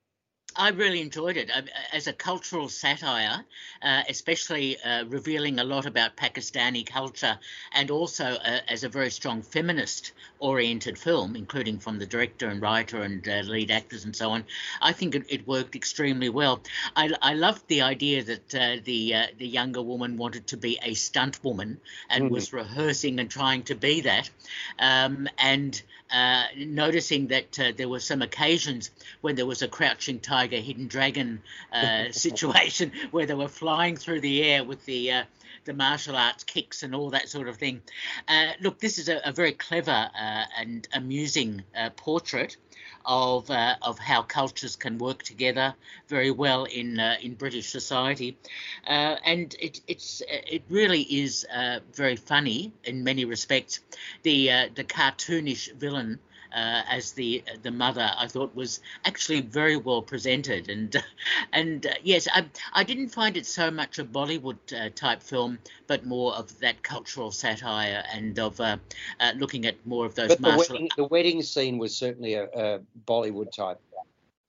[0.56, 1.62] I really enjoyed it uh,
[1.92, 3.44] as a cultural satire,
[3.82, 7.38] uh, especially uh, revealing a lot about Pakistani culture
[7.72, 12.60] and also uh, as a very strong feminist oriented film, including from the director and
[12.60, 14.44] writer and uh, lead actors and so on.
[14.80, 16.60] I think it, it worked extremely well.
[16.96, 20.94] I, I loved the idea that uh, the the younger woman wanted to be a
[20.94, 22.30] stunt woman and mm.
[22.30, 24.30] was rehearsing and trying to be that,
[24.78, 25.82] um, and
[26.58, 28.90] noticing that there were some occasions
[29.22, 33.96] when there was a crouching tiger tiger, hidden dragon uh, situation where they were flying
[33.96, 35.24] through the air with the uh,
[35.64, 37.80] the martial arts kicks and all that sort of thing.
[38.26, 42.56] Uh, look, this is a, a very clever uh, and amusing uh, portrait
[43.04, 45.74] of uh, of how cultures can work together
[46.08, 48.36] very well in in British society,
[48.84, 51.46] and it it's it really is
[51.92, 53.80] very funny in many respects.
[54.22, 56.18] The the cartoonish villain
[56.54, 60.68] uh, as the the mother, I thought was actually very well presented.
[60.68, 61.02] And
[61.52, 65.58] and uh, yes, I I didn't find it so much a Bollywood uh, type film,
[65.86, 68.76] but more of that cultural satire and of uh,
[69.20, 70.66] uh, looking at more of those but martial.
[70.66, 73.80] The wedding, the wedding scene was certainly a, a Bollywood type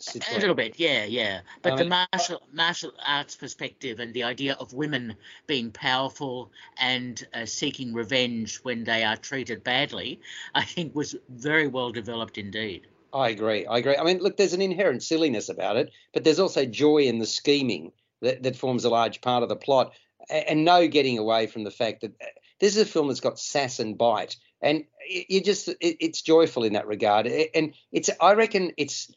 [0.04, 0.38] situation.
[0.38, 1.42] A little bit, yeah, yeah.
[1.62, 5.16] But the martial martial arts perspective and the idea of women
[5.48, 10.20] being powerful and uh, seeking revenge when they are treated badly,
[10.56, 12.88] I think was very well developed indeed.
[13.14, 13.66] I agree.
[13.66, 13.96] I agree.
[13.96, 17.28] I mean, look, there's an inherent silliness about it, but there's also joy in the
[17.28, 19.94] scheming that, that forms a large part of the plot,
[20.30, 22.26] and no getting away from the fact that uh,
[22.60, 26.64] this is a film that's got sass and bite, and you just it, it's joyful
[26.64, 27.28] in that regard.
[27.28, 29.12] And it's I reckon it's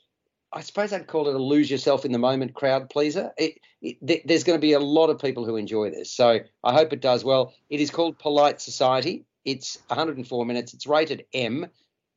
[0.57, 3.31] I suppose I'd call it a lose yourself in the moment crowd pleaser.
[3.37, 6.73] It, it, there's going to be a lot of people who enjoy this, so I
[6.73, 7.53] hope it does well.
[7.69, 9.27] It is called Polite Society.
[9.45, 10.73] It's 104 minutes.
[10.73, 11.67] It's rated M.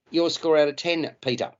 [0.10, 1.52] Your score out of 10, Peter.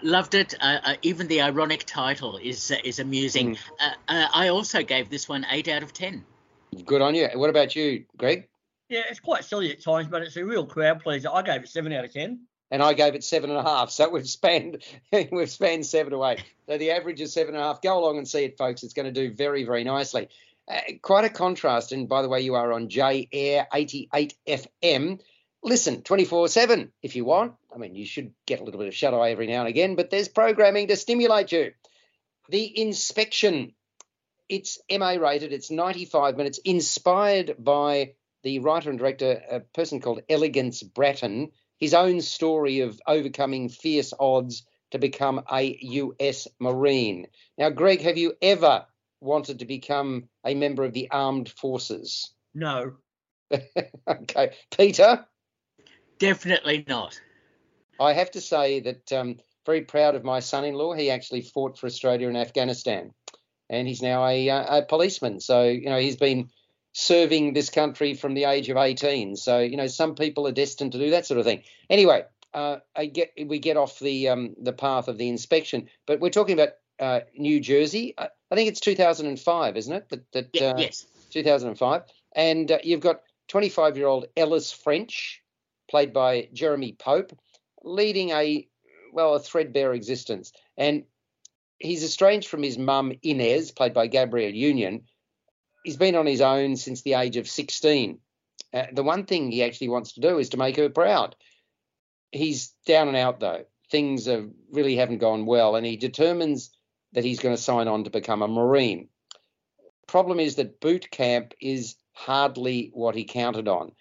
[0.00, 0.54] Loved it.
[0.58, 3.56] Uh, uh, even the ironic title is uh, is amusing.
[3.78, 4.26] Mm.
[4.32, 6.24] I also gave this one eight out of ten.
[6.84, 7.28] Good on you.
[7.34, 8.48] What about you, Greg?
[8.90, 11.30] Yeah, it's quite silly at times, but it's a real crowd pleaser.
[11.32, 12.40] I gave it seven out of ten
[12.74, 13.90] and I gave it seven and a half.
[13.90, 14.82] So we've spanned
[15.30, 16.44] we've spanned seven to eight.
[16.66, 17.80] So the average is seven and a half.
[17.80, 18.82] Go along and see it, folks.
[18.82, 20.28] It's going to do very very nicely.
[20.68, 21.92] Uh, quite a contrast.
[21.92, 25.20] And by the way, you are on J Air 88 FM.
[25.62, 27.54] Listen 24 7 if you want.
[27.72, 29.94] I mean, you should get a little bit of shut eye every now and again,
[29.94, 31.70] but there's programming to stimulate you.
[32.48, 33.74] The inspection,
[34.48, 40.22] it's MA rated, it's 95 minutes, inspired by the writer and director, a person called
[40.28, 41.52] Elegance Bratton,
[41.84, 47.26] his own story of overcoming fierce odds to become a US Marine.
[47.58, 48.86] Now, Greg, have you ever
[49.20, 52.32] wanted to become a member of the armed forces?
[52.54, 52.94] No.
[54.08, 54.54] okay.
[54.74, 55.26] Peter?
[56.18, 57.20] Definitely not.
[58.00, 60.94] I have to say that um, very proud of my son-in-law.
[60.94, 63.12] He actually fought for Australia in Afghanistan,
[63.68, 65.38] and he's now a, uh, a policeman.
[65.38, 66.48] So you know he's been
[66.94, 69.36] serving this country from the age of 18.
[69.36, 71.64] So, you know, some people are destined to do that sort of thing.
[71.90, 76.20] Anyway, uh, I get we get off the um, the path of the inspection, but
[76.20, 78.14] we're talking about uh, New Jersey.
[78.16, 80.08] I, I, think it's 2005, isn't it?
[80.08, 82.02] That, that yeah, uh, yes, 2005,
[82.36, 85.42] and uh, you've got 25 year old Ellis French,
[85.90, 87.36] played by Jeremy Pope,
[87.82, 88.68] leading a
[89.12, 91.02] well a threadbare existence, and
[91.80, 95.02] he's estranged from his mum Inez, played by Gabrielle Union,
[95.84, 98.18] he's been on his own since the age of 16.
[98.72, 101.36] Uh, the one thing he actually wants to do is to make her proud.
[102.32, 103.64] He's down and out though.
[103.90, 106.70] Things are, really haven't gone well, and he determines
[107.12, 109.08] that he's going to sign on to become a Marine.
[110.08, 113.92] Problem is that boot camp is hardly what he counted on.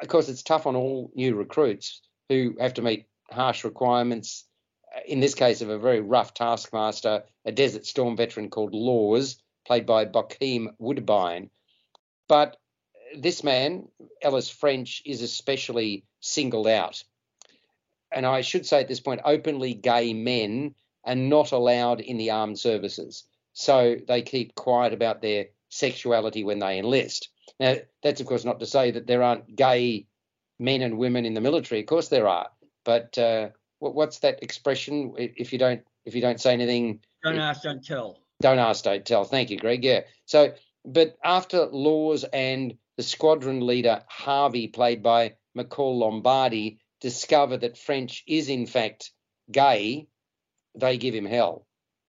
[0.00, 4.44] Of course, it's tough on all new recruits who have to meet harsh requirements.
[4.94, 9.42] Uh, in this case, of a very rough taskmaster, a Desert Storm veteran called Laws,
[9.68, 11.50] played by Bokeem Woodbine.
[12.26, 12.56] But
[13.16, 13.88] this man,
[14.22, 17.04] Ellis French, is especially singled out.
[18.10, 22.30] And I should say at this point, openly gay men are not allowed in the
[22.30, 23.24] armed services.
[23.52, 27.28] So they keep quiet about their sexuality when they enlist.
[27.60, 30.06] Now, that's of course not to say that there aren't gay
[30.58, 31.80] men and women in the military.
[31.80, 32.48] Of course there are.
[32.84, 33.50] But uh,
[33.80, 35.12] what's that expression?
[35.18, 38.20] If you don't if you don't say anything, don't ask, don't tell.
[38.40, 39.24] Don't ask, don't tell.
[39.24, 39.84] Thank you, Greg.
[39.84, 40.02] Yeah.
[40.26, 47.76] So, but after Laws and the squadron leader Harvey, played by McCall Lombardi, discover that
[47.76, 49.12] French is in fact
[49.50, 50.06] gay,
[50.74, 51.66] they give him hell.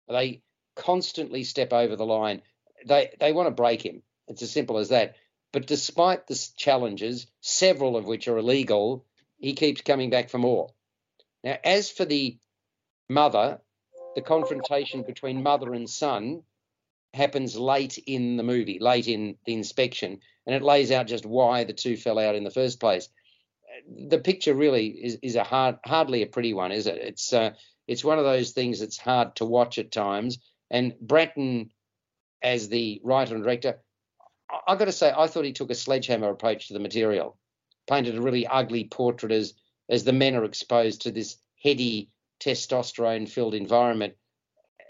[0.07, 0.41] They
[0.75, 2.41] constantly step over the line.
[2.85, 4.01] They they want to break him.
[4.27, 5.15] It's as simple as that.
[5.51, 9.05] But despite the challenges, several of which are illegal,
[9.37, 10.69] he keeps coming back for more.
[11.43, 12.39] Now, as for the
[13.09, 13.59] mother,
[14.15, 16.43] the confrontation between mother and son
[17.13, 21.63] happens late in the movie, late in the inspection, and it lays out just why
[21.63, 23.09] the two fell out in the first place.
[24.07, 26.97] The picture really is, is a hard, hardly a pretty one, is it?
[26.97, 27.51] It's uh,
[27.87, 30.39] it's one of those things that's hard to watch at times.
[30.71, 31.71] And Bratton,
[32.41, 33.79] as the writer and director,
[34.67, 37.37] I've got to say, I thought he took a sledgehammer approach to the material,
[37.87, 39.53] painted a really ugly portrait as
[39.89, 42.09] as the men are exposed to this heady,
[42.43, 44.13] testosterone-filled environment.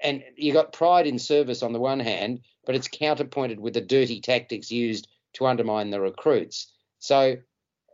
[0.03, 3.81] And you got pride in service on the one hand, but it's counterpointed with the
[3.81, 6.73] dirty tactics used to undermine the recruits.
[6.99, 7.37] So,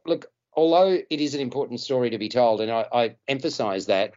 [0.06, 4.14] look, although it is an important story to be told, and I, I emphasise that,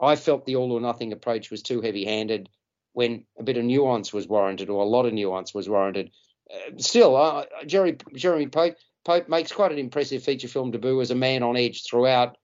[0.00, 2.48] I felt the all or nothing approach was too heavy-handed
[2.92, 6.10] when a bit of nuance was warranted, or a lot of nuance was warranted.
[6.50, 11.10] Uh, still, uh, Jerry, Jeremy Pope, Pope makes quite an impressive feature film debut as
[11.10, 12.36] a man on edge throughout,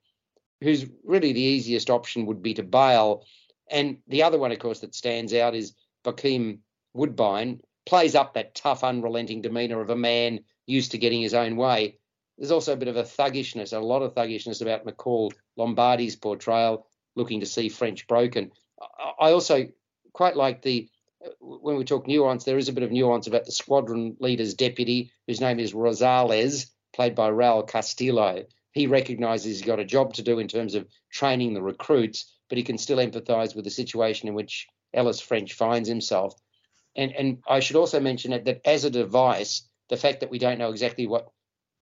[0.61, 3.25] who's really the easiest option would be to bail.
[3.69, 6.59] And the other one, of course, that stands out is Bokeem
[6.93, 11.55] Woodbine, plays up that tough, unrelenting demeanour of a man used to getting his own
[11.55, 11.97] way.
[12.37, 16.87] There's also a bit of a thuggishness, a lot of thuggishness about McCaul Lombardi's portrayal,
[17.15, 18.51] looking to see French broken.
[19.19, 19.67] I also
[20.13, 20.89] quite like the
[21.39, 25.11] when we talk nuance, there is a bit of nuance about the squadron leader's deputy,
[25.27, 28.45] whose name is Rosales, played by Raul Castillo.
[28.71, 32.57] He recognises he's got a job to do in terms of training the recruits, but
[32.57, 36.33] he can still empathise with the situation in which Ellis French finds himself.
[36.95, 40.39] And and I should also mention it, that as a device, the fact that we
[40.39, 41.29] don't know exactly what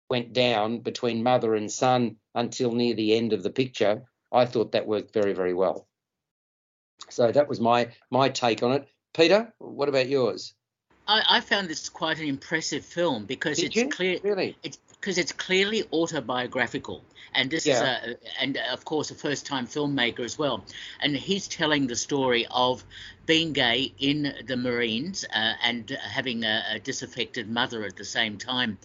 [0.09, 4.73] went down between mother and son until near the end of the picture, I thought
[4.73, 5.89] that worked very, very well.
[7.09, 8.89] So that was my my take on it.
[9.15, 10.55] Peter, what about yours?
[11.09, 13.89] I, I found this quite an impressive film because Did it's you?
[13.89, 14.19] clear.
[14.23, 14.57] Really?
[14.63, 17.01] It's because it's clearly autobiographical,
[17.33, 17.75] and this Yeah.
[17.75, 20.65] is a and of course a first-time filmmaker as well,
[21.01, 22.85] and he's telling the story of
[23.25, 28.37] being gay in the Marines uh, and having a, a disaffected mother at the same
[28.37, 28.79] time.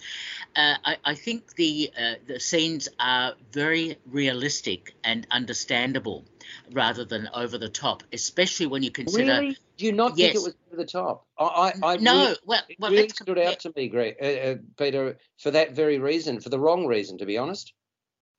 [0.55, 6.23] Uh, I, I think the uh, the scenes are very realistic and understandable
[6.71, 9.39] rather than over the top, especially when you consider.
[9.39, 9.57] Really?
[9.77, 11.25] Do you not think it was over the top?
[11.37, 14.25] I, I, I no, really- well, it well, really stood out to me, Greg, uh,
[14.25, 17.73] uh, Peter, for that very reason, for the wrong reason, to be honest.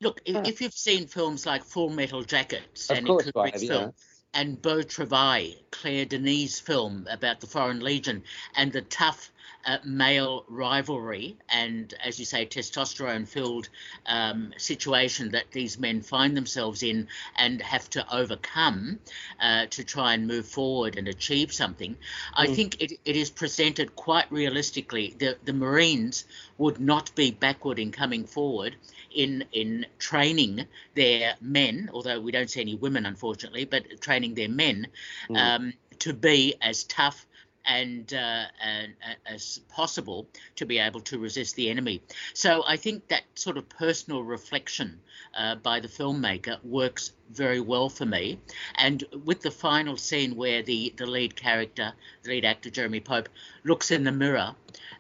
[0.01, 3.63] Look, if, you've seen films like Full Metal Jacket, Of Stanley course I Kubrick's have,
[3.63, 3.69] yeah.
[3.69, 3.95] film,
[4.35, 8.25] and Beau Travail, Claire Denis' film about the Foreign Legion,
[8.57, 9.31] and the tough
[9.65, 13.69] uh, male rivalry and, as you say, testosterone-filled
[14.07, 18.99] um, situation that these men find themselves in and have to overcome
[19.41, 21.97] uh, to try and move forward and achieve something.
[22.35, 22.55] I Mm.
[22.55, 25.15] think it, it is presented quite realistically.
[25.19, 26.25] The, the Marines
[26.59, 28.77] would not be backward in coming forward
[29.15, 34.49] in in training their men, although we don't see any women, unfortunately, but training their
[34.49, 34.87] men
[35.29, 35.37] Mm.
[35.37, 37.27] um, to be as tough
[37.67, 38.95] and, uh, and
[39.27, 42.03] as possible to be able to resist the enemy.
[42.35, 45.01] So I think that sort of personal reflection
[45.37, 48.39] uh, by the filmmaker works very well for me.
[48.77, 53.29] And with the final scene where the the lead character, the lead actor Jeremy Pope,
[53.65, 54.55] looks in the mirror,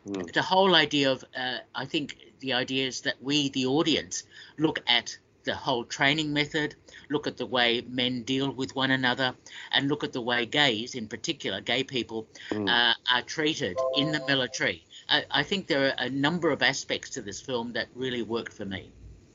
[0.07, 0.33] Mm.
[0.33, 4.25] the whole idea of uh, I think the idea is that we, the audience,
[4.59, 6.74] look at the whole training method,
[7.11, 9.35] look at the way men deal with one another,
[9.72, 12.68] and look at the way gays, in particular, gay people, Mm.
[12.68, 14.85] uh, are treated in the military.
[15.09, 18.52] I, I think there are a number of aspects to this film that really worked
[18.52, 18.92] for me.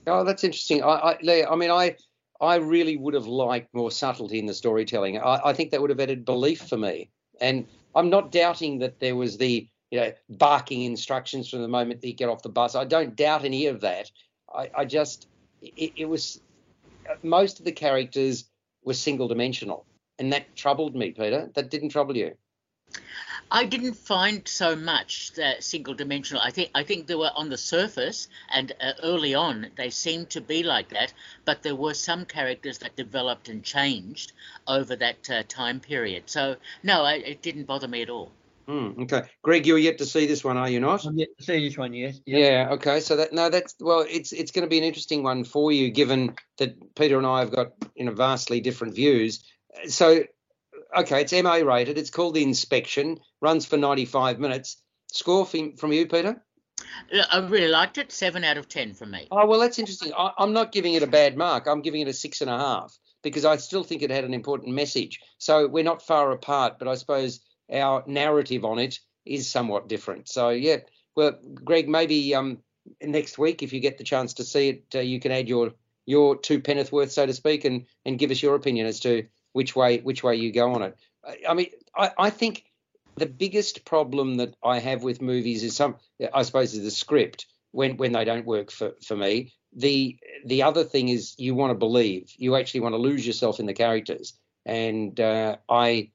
[0.07, 0.83] Oh, that's interesting.
[0.83, 1.95] I, I, I mean, I,
[2.39, 5.17] I really would have liked more subtlety in the storytelling.
[5.19, 7.09] I, I think that would have added belief for me.
[7.41, 12.01] And I'm not doubting that there was the, you know, barking instructions from the moment
[12.01, 12.75] that you get off the bus.
[12.75, 14.09] I don't doubt any of that.
[14.53, 15.27] I, I just,
[15.61, 16.41] it, it was,
[17.23, 18.45] most of the characters
[18.83, 19.85] were single dimensional.
[20.19, 21.51] And that troubled me, Peter.
[21.53, 22.35] That didn't trouble you.
[23.51, 26.41] I didn't find so much that single dimensional.
[26.41, 30.29] I think I think they were on the surface and uh, early on they seemed
[30.31, 31.13] to be like that,
[31.45, 34.33] but there were some characters that developed and changed
[34.67, 36.23] over that uh, time period.
[36.25, 38.31] So no, I, it didn't bother me at all.
[38.67, 39.23] Hmm, okay.
[39.43, 41.05] Greg, you're yet to see this one, are you not?
[41.05, 42.19] I'm yet to see this one, yes.
[42.25, 42.39] Yep.
[42.39, 42.73] Yeah.
[42.73, 42.99] Okay.
[42.99, 45.89] So that no, that's well, it's it's going to be an interesting one for you,
[45.89, 49.41] given that Peter and I have got you know vastly different views.
[49.87, 50.23] So,
[50.97, 51.97] okay, it's MA rated.
[51.97, 53.19] It's called the Inspection.
[53.41, 54.81] Runs for 95 minutes.
[55.13, 56.43] Score from from you, Peter?
[57.31, 58.11] I really liked it.
[58.11, 59.29] Seven out of ten from me.
[59.31, 60.11] Oh well, that's interesting.
[60.17, 61.67] I, I'm not giving it a bad mark.
[61.67, 64.33] I'm giving it a six and a half because I still think it had an
[64.33, 65.21] important message.
[65.37, 67.39] So we're not far apart, but I suppose
[67.71, 70.29] our narrative on it is somewhat different.
[70.29, 70.77] So yeah,
[71.15, 72.59] well, Greg, maybe um
[73.01, 75.73] next week if you get the chance to see it, uh, you can add your
[76.05, 79.27] your two penneth worth, so to speak, and and give us your opinion as to
[79.53, 80.97] which way which way you go on it.
[81.25, 82.65] I, I mean, I, I think
[83.17, 85.95] the biggest problem that I have with movies is some,
[86.33, 89.53] I suppose, is the script when when they don't work for for me.
[89.75, 92.31] The the other thing is you want to believe.
[92.37, 94.33] You actually want to lose yourself in the characters,
[94.65, 96.11] and uh, I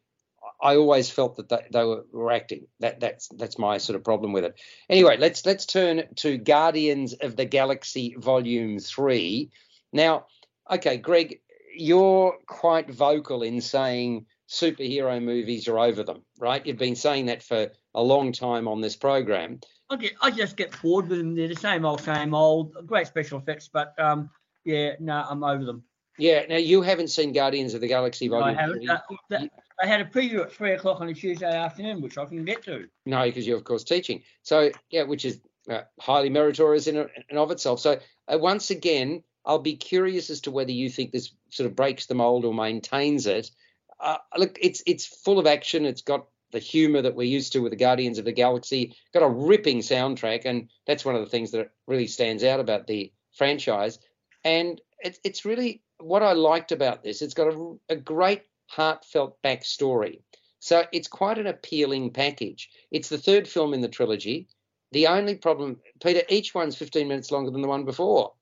[0.63, 2.69] I always felt that they, they were, were acting.
[2.81, 4.55] That that's that's my sort of problem with it.
[4.89, 9.51] Anyway, let's let's turn to Guardians of the Galaxy Volume Three.
[9.93, 10.27] Now,
[10.71, 11.41] okay, Greg,
[11.77, 16.65] you're quite vocal in saying superhero movies are over them, right?
[16.65, 19.61] You've been saying that for a long time on this program.
[19.91, 21.35] I get, I just get bored with them.
[21.35, 22.87] They're the same old, same old.
[22.87, 24.31] Great special effects, but um,
[24.65, 25.85] yeah, no, I'm over them.
[26.23, 26.45] Yeah.
[26.49, 28.89] Now you haven't seen Guardians of the Galaxy No, I haven't.
[28.89, 29.01] Uh,
[29.31, 29.51] that-
[29.81, 32.63] I had a preview at three o'clock on a Tuesday afternoon, which I can get
[32.65, 32.87] to.
[33.05, 34.23] No, because you're of course teaching.
[34.43, 37.81] So yeah, which is uh, highly meritorious in and of itself.
[37.81, 37.99] So
[38.29, 42.07] uh, once again, I'll be curious as to whether you think this sort of breaks
[42.07, 43.51] the mold or maintains it.
[43.99, 45.85] Uh, look, it's it's full of action.
[45.85, 48.95] It's got the humor that we're used to with the Guardians of the Galaxy.
[49.13, 52.87] Got a ripping soundtrack, and that's one of the things that really stands out about
[52.87, 53.99] the franchise.
[54.45, 57.23] And it's it's really what I liked about this.
[57.23, 60.21] It's got a, a great heartfelt backstory.
[60.61, 62.71] So it's quite an appealing package.
[62.91, 64.49] It's the third film in the trilogy.
[64.93, 68.33] The only problem, Peter, each one's 15 minutes longer than the one before.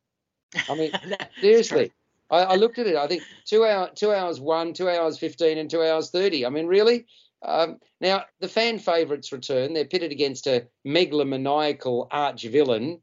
[0.68, 0.92] I mean,
[1.40, 1.92] seriously.
[2.30, 2.96] I, I looked at it.
[2.96, 6.46] I think two hour, two hours one, two hours 15, and two hours 30.
[6.46, 7.06] I mean, really?
[7.42, 9.72] Um, now, the fan favourites return.
[9.72, 13.00] They're pitted against a megalomaniacal arch villain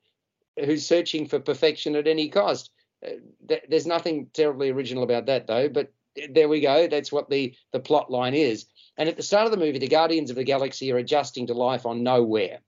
[0.64, 2.72] who's searching for perfection at any cost.
[3.06, 3.12] Uh,
[3.48, 5.70] th- there's nothing terribly original about that, though.
[5.70, 5.92] But
[6.30, 6.88] there we go.
[6.88, 8.66] That's what the the plot line is.
[8.98, 11.54] And at the start of the movie, the Guardians of the Galaxy are adjusting to
[11.54, 12.60] life on Knowhere.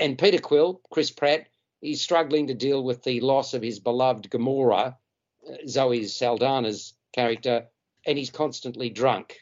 [0.00, 1.48] And Peter Quill, Chris Pratt,
[1.80, 4.94] he's struggling to deal with the loss of his beloved Gamora,
[5.48, 7.66] uh, Zoe Saldana's character,
[8.06, 9.38] and he's constantly drunk.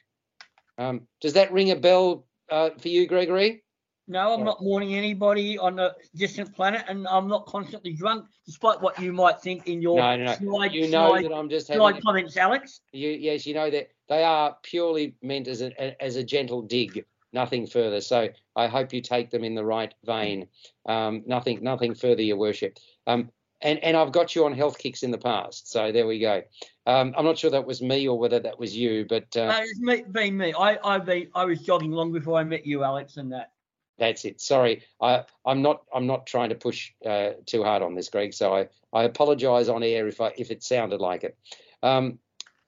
[0.78, 3.64] Um, does that ring a bell uh, for you, Gregory?
[4.08, 4.44] No, I'm Yeah.
[4.44, 9.12] not mourning anybody on a distant planet, and I'm not constantly drunk, despite what you
[9.12, 10.32] might think in your No, no, no.
[10.32, 12.00] snide, You know snide, that I'm just having.
[12.02, 12.80] comments, Alex.
[12.92, 17.04] You, yes, you know that they are purely meant as a as a gentle dig,
[17.32, 18.00] nothing further.
[18.00, 20.46] So I hope you take them in the right vein.
[20.86, 22.78] Um, nothing, nothing further, Your Worship.
[23.08, 23.30] Um,
[23.60, 26.42] and and I've got you on health kicks in the past, so there we go.
[26.86, 29.58] Um, I'm not sure that was me or whether that was you, but uh, No,
[29.62, 30.54] it's me, been me.
[30.56, 33.50] I, I, been, I was jogging long before I met you, Alex, and that.
[33.98, 34.40] That's it.
[34.40, 38.34] Sorry, I I'm not I'm not trying to push uh, too hard on this, Greg.
[38.34, 41.36] So I I apologise on air if I if it sounded like it.
[41.82, 42.18] Um,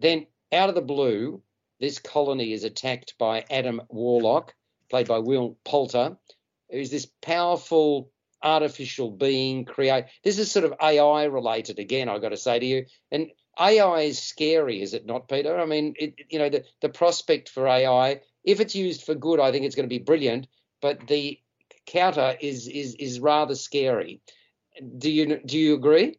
[0.00, 1.42] then out of the blue,
[1.80, 4.54] this colony is attacked by Adam Warlock,
[4.90, 6.16] played by Will Poulter,
[6.70, 8.10] who's this powerful
[8.42, 10.04] artificial being create.
[10.22, 12.08] This is sort of AI related again.
[12.08, 15.58] I've got to say to you, and AI is scary, is it not, Peter?
[15.58, 19.40] I mean, it, you know, the the prospect for AI, if it's used for good,
[19.40, 20.46] I think it's going to be brilliant.
[20.80, 21.38] But the
[21.86, 24.20] counter is is is rather scary.
[24.98, 26.18] Do you do you agree?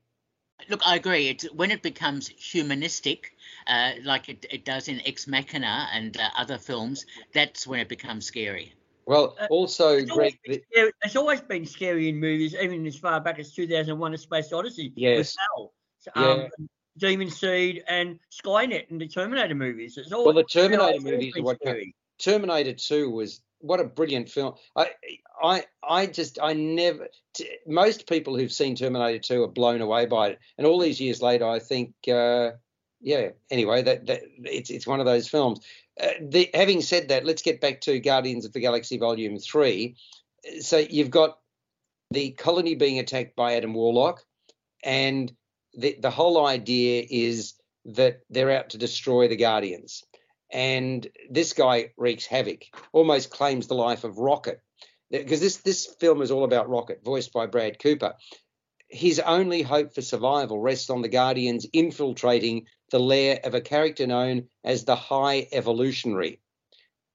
[0.70, 1.30] Look, I agree.
[1.30, 3.34] It's when it becomes humanistic,
[3.68, 7.88] uh, like it, it does in Ex Machina and uh, other films, that's when it
[7.88, 8.74] becomes scary.
[9.05, 12.53] Well, Uh, also, It's always, Greg, been the, scary, it's always been scary in movies,
[12.55, 14.91] even as far back as 2001: A Space Odyssey.
[14.95, 15.18] Yes.
[15.18, 15.74] With Hal.
[15.99, 16.49] So, Yeah.
[16.60, 19.97] Um, Demon Seed and Skynet and the Terminator movies.
[19.97, 21.95] It's always, well, the Terminator movies are what scary.
[22.18, 24.55] Terminator 2 was what a brilliant film.
[24.76, 24.91] I
[25.41, 30.05] I I just I never t- most people who've seen Terminator 2 are blown away
[30.05, 30.39] by it.
[30.57, 32.51] And all these years later I think uh
[33.01, 35.60] yeah, anyway, that, that it's it's one of those films.
[36.01, 39.95] Uh, the, having said that, let's get back to Guardians of the Galaxy Volume 3.
[40.60, 41.39] So you've got
[42.12, 44.24] the colony being attacked by Adam Warlock
[44.84, 45.32] and
[45.78, 47.53] the the whole idea is
[47.86, 50.03] that they're out to destroy the Guardians
[50.51, 54.61] and this guy wreaks havoc, almost claims the life of Rocket,
[55.11, 58.15] because this this film is all about Rocket, voiced by Brad Cooper.
[58.87, 64.07] His only hope for survival rests on the Guardians infiltrating the lair of a character
[64.07, 66.39] known as the High Evolutionary,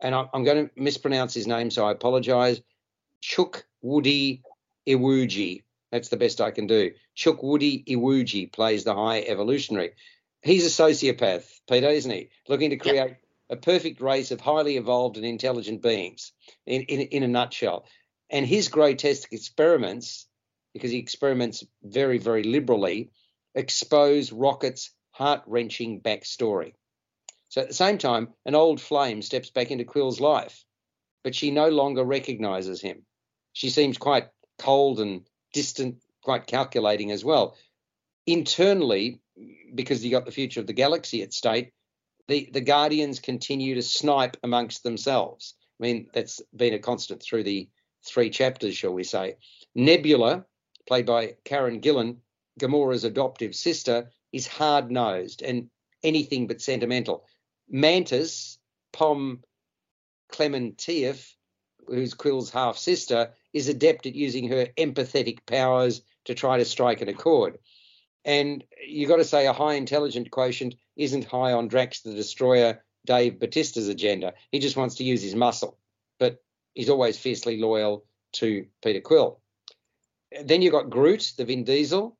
[0.00, 2.60] and I'm, I'm going to mispronounce his name, so I apologise.
[3.20, 4.42] Chuck Woody
[4.86, 5.62] Iwuji.
[5.90, 6.90] That's the best I can do.
[7.16, 9.92] Chukwudi Iwuji plays the High Evolutionary.
[10.42, 12.30] He's a sociopath, Peter, isn't he?
[12.48, 13.20] Looking to Yep.
[13.50, 16.32] A perfect race of highly evolved and intelligent beings,
[16.66, 17.86] in, in, in a nutshell.
[18.30, 20.26] And his grotesque experiments,
[20.72, 23.10] because he experiments very, very liberally,
[23.54, 26.72] expose Rocket's heart wrenching backstory.
[27.50, 30.64] So at the same time, an old flame steps back into Quill's life,
[31.22, 33.04] but she no longer recognizes him.
[33.52, 34.28] She seems quite
[34.58, 35.22] cold and
[35.52, 37.56] distant, quite calculating as well.
[38.26, 39.20] Internally,
[39.74, 41.72] because you got the future of the galaxy at stake,
[42.28, 45.54] the the Guardians continue to snipe amongst themselves.
[45.80, 47.68] I mean, that's been a constant through the
[48.04, 49.36] three chapters, shall we say.
[49.74, 50.44] Nebula,
[50.86, 52.18] played by Karen Gillan,
[52.60, 55.70] Gamora's adoptive sister, is hard nosed and
[56.02, 57.24] anything but sentimental.
[57.68, 58.58] Mantis,
[58.92, 59.42] Pom
[60.32, 61.34] Klementieff,
[61.86, 67.00] who's Quill's half sister, is adept at using her empathetic powers to try to strike
[67.00, 67.58] an accord.
[68.24, 72.82] And you've got to say a high intelligent quotient isn't high on Drax the Destroyer,
[73.06, 74.34] Dave Batista's agenda.
[74.50, 75.78] He just wants to use his muscle,
[76.18, 76.42] but
[76.74, 79.40] he's always fiercely loyal to Peter Quill.
[80.44, 82.16] Then you've got Groot, the Vin Diesel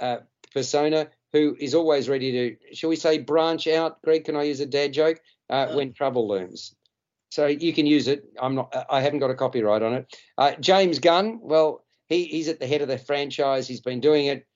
[0.00, 0.18] uh,
[0.52, 4.00] persona, who is always ready to, shall we say, branch out.
[4.02, 5.20] Greg, can I use a dad joke?
[5.50, 6.74] Uh, when trouble looms.
[7.30, 8.24] So you can use it.
[8.38, 8.86] I'm not.
[8.90, 10.16] I haven't got a copyright on it.
[10.36, 11.40] Uh, James Gunn.
[11.42, 13.66] Well, he, he's at the head of the franchise.
[13.66, 14.46] He's been doing it.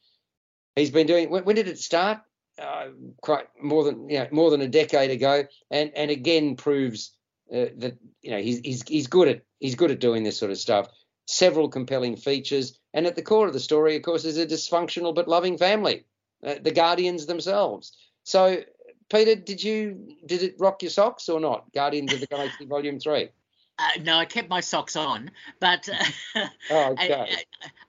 [0.77, 1.31] He's been doing.
[1.31, 2.21] When, when did it start?
[2.63, 2.89] Uh,
[3.23, 7.13] quite more than you know, more than a decade ago, and and again proves
[7.53, 10.51] uh, that you know he's he's he's good at he's good at doing this sort
[10.51, 10.89] of stuff.
[11.27, 15.15] Several compelling features, and at the core of the story, of course, is a dysfunctional
[15.15, 16.05] but loving family,
[16.47, 17.97] uh, the Guardians themselves.
[18.23, 18.63] So
[19.11, 21.73] Peter, did you did it rock your socks or not?
[21.73, 23.31] Guardians of the Galaxy Volume Three.
[23.79, 27.37] Uh, no, I kept my socks on, but uh, oh, okay.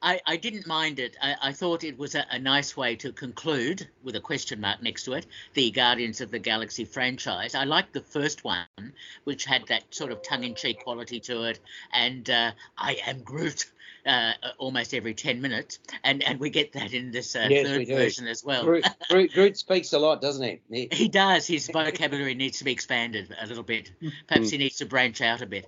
[0.02, 1.18] I, I, I, didn't mind it.
[1.22, 4.82] I, I thought it was a, a, nice way to conclude, with a question mark
[4.82, 7.54] next to it, the Guardians of the Galaxy franchise.
[7.54, 8.66] I liked the first one,
[9.26, 11.60] which had that sort of tongue in cheek quality to it,
[11.92, 13.66] and uh, I am Groot
[14.06, 15.80] uh, almost every 10 minutes.
[16.04, 18.64] And, and we get that in this uh, yes, third version as well.
[18.64, 20.62] Groot, Groot, Groot, speaks a lot, doesn't he?
[20.70, 21.47] He, he does.
[21.47, 23.91] His vocabulary needs to be expanded a little bit.
[24.28, 25.68] Perhaps he needs to branch out a bit.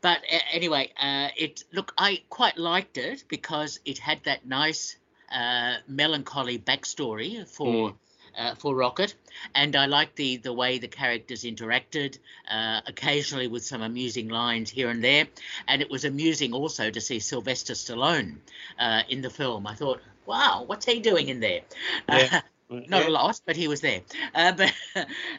[0.00, 4.96] But uh, anyway, uh, it look, I quite liked it because it had that nice
[5.32, 7.66] uh, melancholy backstory for.
[7.66, 7.94] Mm
[8.36, 9.14] uh, for Rocket,
[9.54, 12.18] and I liked the the way the characters interacted,
[12.50, 15.26] uh, occasionally with some amusing lines here and there,
[15.68, 18.36] and it was amusing also to see Sylvester Stallone
[18.78, 19.66] uh, in the film.
[19.66, 21.60] I thought, wow, what's he doing in there?
[22.08, 22.40] Yeah.
[22.70, 23.08] not yeah.
[23.08, 24.00] a lot, but he was there.
[24.34, 24.72] Uh, but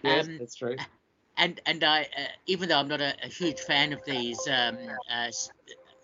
[0.03, 0.75] yes, um, that's true.
[1.37, 4.77] And and I, uh, even though I'm not a, a huge fan of these um,
[5.11, 5.31] uh,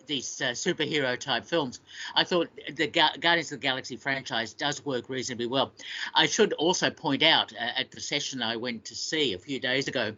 [0.10, 1.80] these uh, superhero type films,
[2.16, 5.72] I thought the Ga- Guardians of the Galaxy franchise does work reasonably well.
[6.14, 9.62] I should also point out uh, at the session I went to see a few
[9.62, 10.16] days ago,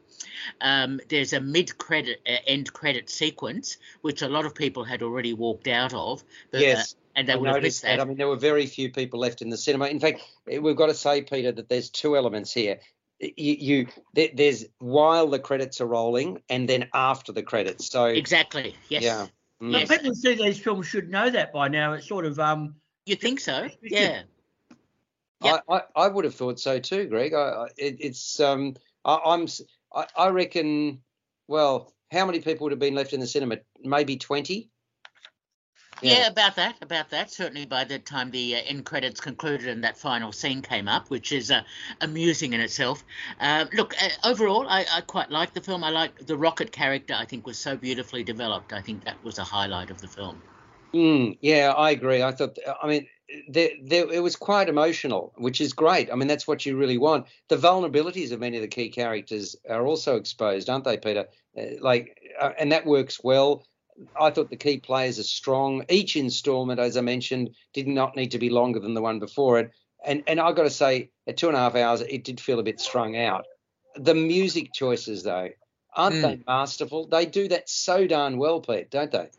[0.61, 5.03] um, there's a mid credit uh, end credit sequence which a lot of people had
[5.03, 6.23] already walked out of.
[6.49, 6.95] But, uh, yes.
[7.15, 7.97] and they I would have missed that.
[7.97, 8.01] that.
[8.01, 9.87] I mean, there were very few people left in the cinema.
[9.87, 12.79] In fact, eh, we've got to say, Peter, that there's two elements here
[13.21, 17.89] you, you there's while the credits are rolling and then after the credits.
[17.89, 19.03] So exactly, yes.
[19.03, 19.27] Yeah.
[19.61, 19.87] Yes.
[19.87, 21.93] But people who see these films should know that by now.
[21.93, 22.75] It's sort of um.
[23.05, 23.67] You think so?
[23.81, 24.23] Yeah.
[25.43, 25.63] Yep.
[25.67, 27.33] I, I, I would have thought so too, Greg.
[27.33, 29.47] I, it, it's um I, I'm
[29.93, 31.01] I, I reckon
[31.47, 33.57] well how many people would have been left in the cinema?
[33.83, 34.69] Maybe twenty.
[36.01, 36.19] Yeah.
[36.19, 37.31] yeah, about that, about that.
[37.31, 41.09] Certainly by the time the uh, end credits concluded and that final scene came up,
[41.09, 41.61] which is uh,
[42.01, 43.03] amusing in itself.
[43.39, 45.83] Uh, look, uh, overall, I, I, quite like the film.
[45.83, 47.13] I like the Rocket character.
[47.13, 48.73] I think was so beautifully developed.
[48.73, 50.41] I think that was a highlight of the film.
[50.93, 52.21] Mm, yeah, I agree.
[52.23, 52.57] I thought.
[52.81, 53.07] I mean,
[53.47, 56.11] there, there, it was quite emotional, which is great.
[56.11, 57.27] I mean, that's what you really want.
[57.47, 61.27] The vulnerabilities of many of the key characters are also exposed, aren't they, Peter?
[61.57, 63.63] Uh, like, uh, and that works well
[64.19, 65.85] I thought the key players are strong.
[65.89, 69.59] Each instalment, as I mentioned, did not need to be longer than the one before
[69.59, 69.71] it.
[70.05, 72.59] And and I've got to say, at two and a half hours, it did feel
[72.59, 73.45] a bit strung out.
[73.95, 75.49] The music choices, though,
[75.95, 76.21] aren't mm.
[76.21, 77.07] they masterful?
[77.07, 79.29] They do that so darn well, Pete, don't they?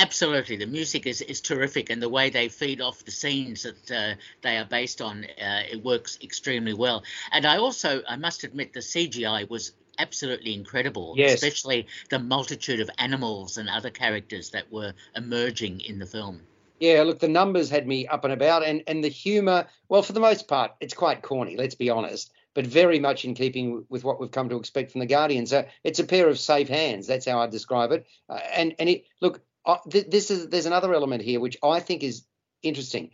[0.00, 3.90] Absolutely, the music is, is terrific, and the way they feed off the scenes that
[3.90, 7.02] uh, they are based on, uh, it works extremely well.
[7.32, 11.34] And I also, I must admit, the CGI was absolutely incredible, yes.
[11.34, 16.40] especially the multitude of animals and other characters that were emerging in the film.
[16.80, 19.66] Yeah, look, the numbers had me up and about, and and the humour.
[19.88, 21.56] Well, for the most part, it's quite corny.
[21.56, 25.00] Let's be honest, but very much in keeping with what we've come to expect from
[25.00, 25.50] the Guardians.
[25.50, 27.06] So it's a pair of safe hands.
[27.06, 28.06] That's how I describe it.
[28.28, 31.80] Uh, and and it look, uh, th- this is there's another element here which I
[31.80, 32.24] think is
[32.62, 33.10] interesting.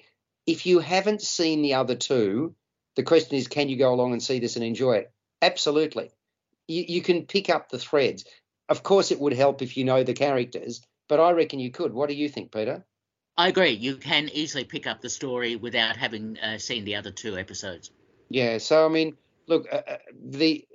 [0.46, 2.54] If you haven't seen the other two,
[2.96, 5.12] the question is, can you go along and see this and enjoy it?
[5.40, 6.10] Absolutely
[6.68, 8.24] you, you can pick up the threads.
[8.68, 11.92] Of course, it would help if you know the characters, but I reckon you could.
[11.92, 12.84] What do you think, Peter?
[13.36, 13.70] I agree.
[13.70, 17.90] You can easily pick up the story without having uh, seen the other two episodes.
[18.30, 18.58] Yeah.
[18.58, 20.66] So I mean, look, uh, uh the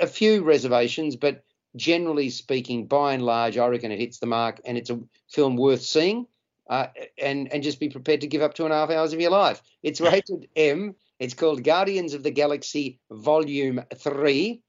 [0.00, 1.42] a few reservations, but
[1.74, 5.56] generally speaking, by and large, I reckon it hits the mark, and it's a film
[5.56, 6.26] worth seeing.
[6.68, 9.20] Uh, and and just be prepared to give up two and a half hours of
[9.20, 9.62] your life.
[9.82, 10.96] It's rated M.
[11.18, 14.62] It's called Guardians of the Galaxy Volume Three.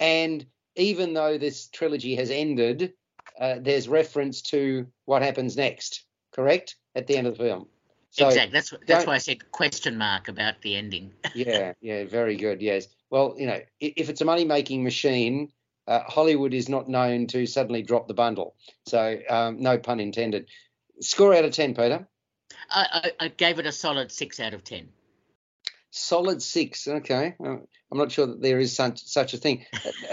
[0.00, 0.46] And
[0.76, 2.94] even though this trilogy has ended,
[3.38, 6.76] uh, there's reference to what happens next, correct?
[6.94, 7.66] At the end of the film.
[8.10, 8.52] So exactly.
[8.52, 11.12] That's that's why I said question mark about the ending.
[11.34, 12.60] yeah, yeah, very good.
[12.60, 12.88] Yes.
[13.10, 15.52] Well, you know, if it's a money making machine,
[15.86, 18.56] uh, Hollywood is not known to suddenly drop the bundle.
[18.86, 20.48] So um, no pun intended.
[21.00, 22.06] Score out of ten, Peter.
[22.68, 24.88] I, I, I gave it a solid six out of ten.
[25.90, 26.86] Solid six.
[26.86, 27.66] Okay, I'm
[27.98, 29.66] not sure that there is such such a thing.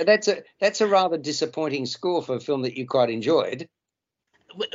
[0.06, 3.70] that's a that's a rather disappointing score for a film that you quite enjoyed.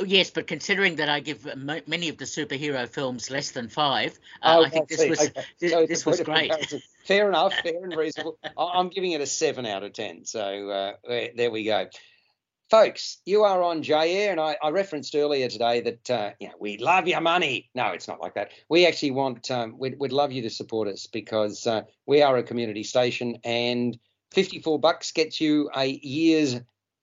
[0.05, 1.45] Yes, but considering that I give
[1.87, 5.43] many of the superhero films less than five, uh, oh, I think this was okay.
[5.59, 6.53] this, so this was great.
[7.05, 8.37] Fair enough, fair and reasonable.
[8.57, 10.23] I'm giving it a seven out of ten.
[10.25, 10.93] So uh,
[11.35, 11.87] there we go,
[12.73, 13.19] folks.
[13.27, 16.55] You are on J Air, and I, I, referenced earlier today that uh, you know,
[16.59, 17.69] we love your money.
[17.75, 18.49] No, it's not like that.
[18.67, 22.35] We actually want um, we'd, we'd love you to support us because uh, we are
[22.35, 23.95] a community station, and
[24.31, 26.55] 54 bucks gets you a year's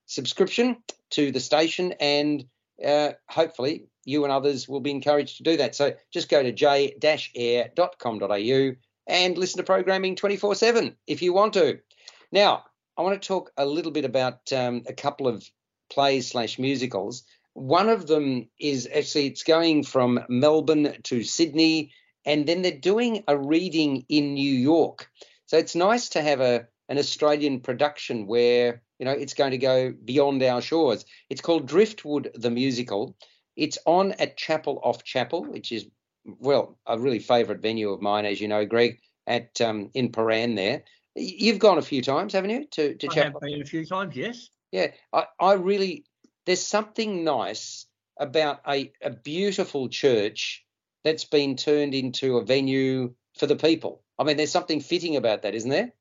[0.06, 0.78] subscription
[1.10, 2.46] to the station and
[2.84, 5.76] uh, hopefully you and others will be encouraged to do that.
[5.76, 7.00] So just go to j-air.com.au
[9.06, 11.78] and listen to programming 24/7 if you want to.
[12.32, 12.64] Now,
[12.98, 15.48] I want to talk a little bit about um, a couple of
[15.90, 17.24] plays slash musicals.
[17.54, 21.92] One of them is actually it's going from Melbourne to Sydney,
[22.24, 25.08] and then they're doing a reading in New York.
[25.46, 29.58] So it's nice to have a an Australian production where you know it's going to
[29.58, 31.04] go beyond our shores.
[31.28, 33.16] It's called Driftwood the musical.
[33.56, 35.86] It's on at Chapel off Chapel, which is
[36.24, 40.56] well a really favourite venue of mine, as you know, Greg, at um, in Prahran
[40.56, 40.84] there.
[41.16, 42.66] You've gone a few times, haven't you?
[42.72, 43.40] To to I Chapel.
[43.40, 44.50] have been a few times, yes.
[44.72, 46.04] Yeah, I, I really
[46.46, 47.86] there's something nice
[48.18, 50.64] about a, a beautiful church
[51.04, 54.02] that's been turned into a venue for the people.
[54.18, 55.92] I mean, there's something fitting about that, isn't there?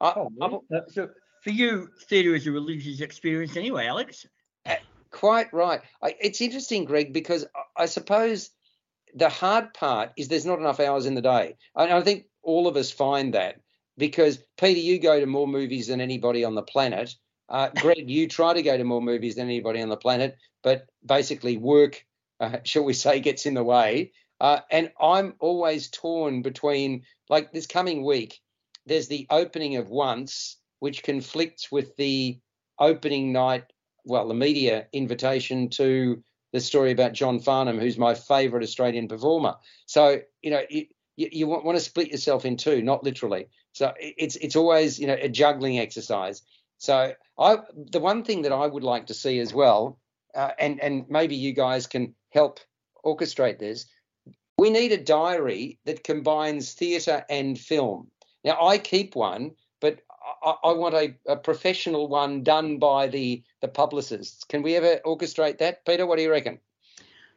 [0.00, 1.10] I, oh, uh, so
[1.42, 4.26] for you, theatre is a religious experience anyway, Alex.
[4.64, 4.76] Uh,
[5.10, 5.80] quite right.
[6.02, 8.50] I, it's interesting, Greg, because I, I, suppose
[9.14, 11.56] the hard part is there's not enough hours in the day.
[11.76, 13.56] I, I think all of us find that
[13.98, 17.14] because Peter, you go to more movies than anybody on the planet.
[17.48, 20.86] Uh, Greg, you try to go to more movies than anybody on the planet, but
[21.04, 22.04] basically work,
[22.40, 24.12] uh, shall we say, gets in the way.
[24.40, 28.40] Uh, and I'm always torn between like this coming week
[28.86, 32.38] there's the opening of Once, which conflicts with the
[32.78, 33.64] opening night,
[34.04, 36.22] well, the media invitation to
[36.52, 39.54] the story about John Farnham, who's my favourite Australian performer.
[39.86, 40.86] So, you know, you,
[41.16, 43.48] you want, want to split yourself in two, not literally.
[43.72, 46.42] So it's it's always you know a juggling exercise.
[46.78, 47.58] So I
[47.90, 49.98] the one thing that I would like to see as well,
[50.34, 52.60] uh, and and maybe you guys can help
[53.04, 53.86] orchestrate this.
[54.58, 58.10] We need a diary that combines theatre and film.
[58.44, 60.00] Now I keep one, but
[60.42, 64.44] I, I want a, a, professional one done by the the publicists.
[64.44, 66.06] Can we ever orchestrate that, Peter?
[66.06, 66.60] What do you reckon?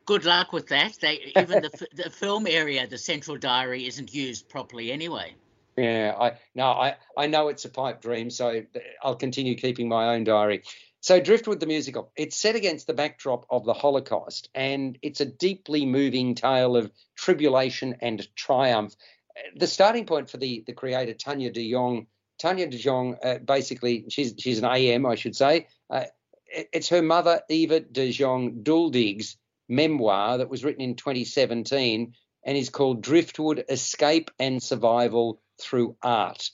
[0.05, 0.97] Good luck with that.
[1.01, 5.35] They, even the the film area, the central diary, isn't used properly anyway.
[5.77, 8.63] Yeah, I no, I I know it's a pipe dream, so
[9.03, 10.63] I'll continue keeping my own diary.
[10.99, 15.25] So Driftwood the musical, it's set against the backdrop of the Holocaust, and it's a
[15.25, 18.95] deeply moving tale of tribulation and triumph
[19.55, 22.07] the starting point for the the creator Tanya de Jong.
[22.39, 25.67] Tanya de Jong, uh, basically, she's she's an AM, I should say.
[25.89, 26.05] Uh,
[26.45, 32.13] it, it's her mother Eva de Jong Duldig's memoir that was written in 2017
[32.43, 36.51] and is called Driftwood: Escape and Survival Through Art.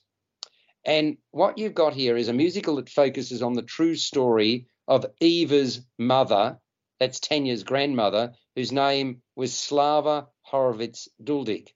[0.86, 5.06] And what you've got here is a musical that focuses on the true story of
[5.22, 6.60] Eva's mother,
[7.00, 11.70] that's Tanya's grandmother, whose name was Slava Horovitz Duldig.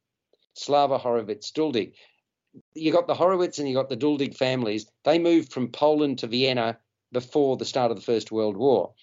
[0.53, 1.93] Slava Horovitz Duldig.
[2.73, 4.87] You got the Horowitz and you got the Duldig families.
[5.03, 6.79] They moved from Poland to Vienna
[7.11, 8.93] before the start of the First World War.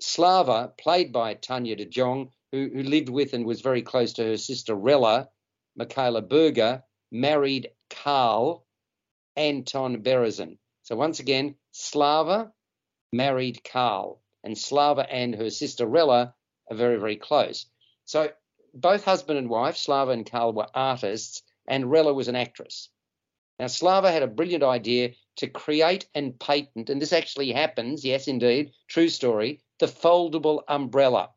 [0.00, 4.24] Slava, played by Tanya de Jong, who, who lived with and was very close to
[4.24, 5.28] her sister Rella,
[5.76, 8.64] Michaela Berger, married Karl
[9.36, 10.58] Anton Berezin.
[10.82, 12.52] So once again, Slava
[13.12, 16.34] married Karl, and Slava and her sister Rella
[16.70, 17.66] are very, very close.
[18.04, 18.30] So
[18.74, 22.88] both husband and wife, Slava and Karl, were artists, and Rella was an actress.
[23.58, 28.26] Now, Slava had a brilliant idea to create and patent, and this actually happens, yes,
[28.26, 31.30] indeed, true story, the foldable umbrella.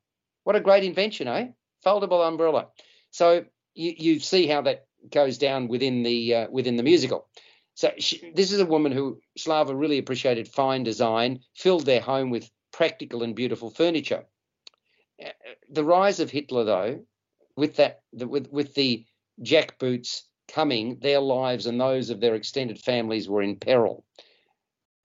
[0.43, 1.49] What a great invention, eh?
[1.85, 2.69] Foldable umbrella.
[3.11, 7.27] So you, you see how that goes down within the uh, within the musical.
[7.75, 12.29] So she, this is a woman who Slava really appreciated fine design, filled their home
[12.29, 14.25] with practical and beautiful furniture.
[15.23, 15.29] Uh,
[15.69, 17.05] the rise of Hitler, though,
[17.55, 19.05] with that with with the
[19.41, 24.05] jackboots coming, their lives and those of their extended families were in peril.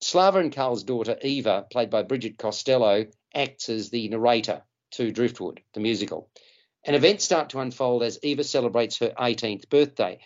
[0.00, 5.60] Slava and Karl's daughter Eva, played by Bridget Costello, acts as the narrator to Driftwood,
[5.74, 6.30] the musical.
[6.84, 10.20] And events start to unfold as Eva celebrates her 18th birthday.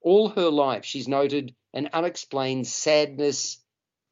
[0.00, 3.58] All her life, she's noted an unexplained sadness,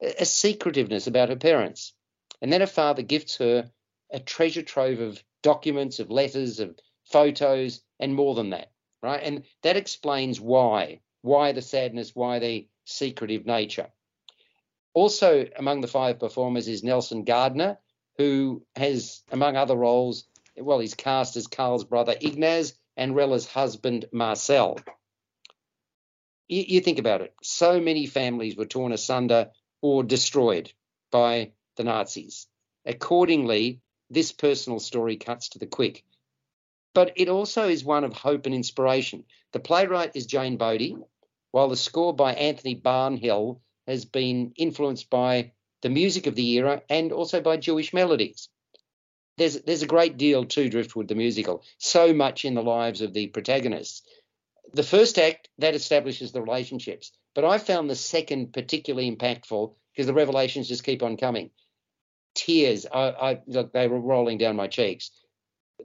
[0.01, 1.93] a secretiveness about her parents.
[2.41, 3.71] And then her father gifts her
[4.11, 8.71] a treasure trove of documents, of letters, of photos, and more than that,
[9.01, 9.21] right?
[9.23, 13.87] And that explains why, why the sadness, why the secretive nature.
[14.93, 17.77] Also, among the five performers is Nelson Gardner,
[18.17, 20.25] who has, among other roles,
[20.57, 24.79] well, he's cast as Karl's brother Ignaz and Rella's husband Marcel.
[26.47, 27.33] You, you think about it.
[27.43, 29.51] So many families were torn asunder
[29.81, 30.71] or destroyed
[31.11, 32.47] by the Nazis.
[32.85, 36.03] Accordingly, this personal story cuts to the quick.
[36.93, 39.25] But it also is one of hope and inspiration.
[39.51, 40.95] The playwright is Jane Bodie,
[41.51, 45.51] while the score by Anthony Barnhill has been influenced by
[45.81, 48.49] the music of the era and also by Jewish melodies.
[49.37, 53.13] There's, there's a great deal to Driftwood, the musical, so much in the lives of
[53.13, 54.01] the protagonists.
[54.73, 57.11] The first act, that establishes the relationships.
[57.33, 61.51] But I found the second particularly impactful because the revelations just keep on coming
[62.35, 62.85] tears.
[62.91, 65.11] I, I look, they were rolling down my cheeks.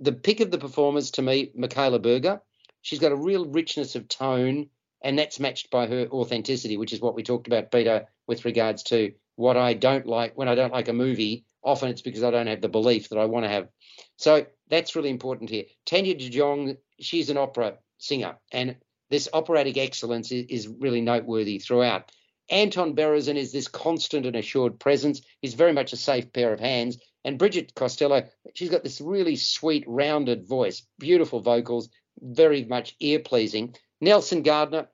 [0.00, 2.42] The pick of the performers to me, Michaela Berger.
[2.82, 4.68] She's got a real richness of tone,
[5.02, 8.82] and that's matched by her authenticity, which is what we talked about, Peter, with regards
[8.84, 11.44] to what I don't like when I don't like a movie.
[11.62, 13.68] Often it's because I don't have the belief that I want to have.
[14.16, 15.64] So that's really important here.
[15.86, 18.76] Tanya de Jong, she's an opera singer, and
[19.10, 22.10] this operatic excellence is, is really noteworthy throughout.
[22.48, 25.20] Anton Berezin is this constant and assured presence.
[25.40, 26.98] He's very much a safe pair of hands.
[27.24, 31.88] And Bridget Costello, she's got this really sweet, rounded voice, beautiful vocals,
[32.20, 33.74] very much ear pleasing.
[34.00, 34.88] Nelson Gardner,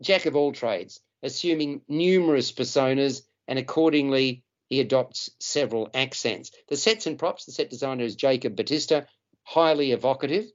[0.00, 6.50] jack of all trades, assuming numerous personas, and accordingly, he adopts several accents.
[6.68, 9.02] The sets and props, the set designer is Jacob Batista,
[9.44, 10.46] highly evocative.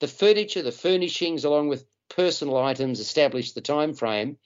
[0.00, 4.38] The furniture, the furnishings, along with personal items, establish the time frame.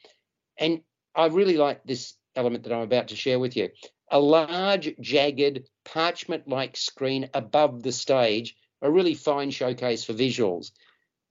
[0.58, 0.80] And
[1.14, 3.68] I really like this element that I'm about to share with you.
[4.10, 10.72] A large, jagged, parchment like screen above the stage, a really fine showcase for visuals.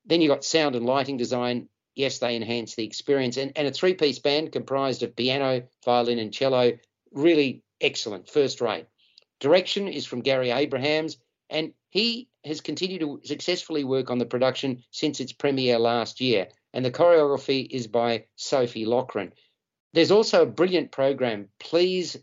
[0.06, 1.70] Then you've got sound and lighting design.
[1.96, 3.38] Yes, they enhance the experience.
[3.38, 6.74] And, and a three piece band comprised of piano, violin, and cello.
[7.12, 8.88] Really excellent, first rate.
[9.40, 11.18] Direction is from Gary Abrahams,
[11.50, 16.48] and he has continued to successfully work on the production since its premiere last year.
[16.74, 19.32] And the choreography is by Sophie Lochran.
[19.94, 21.50] There's also a brilliant program.
[21.60, 22.18] Please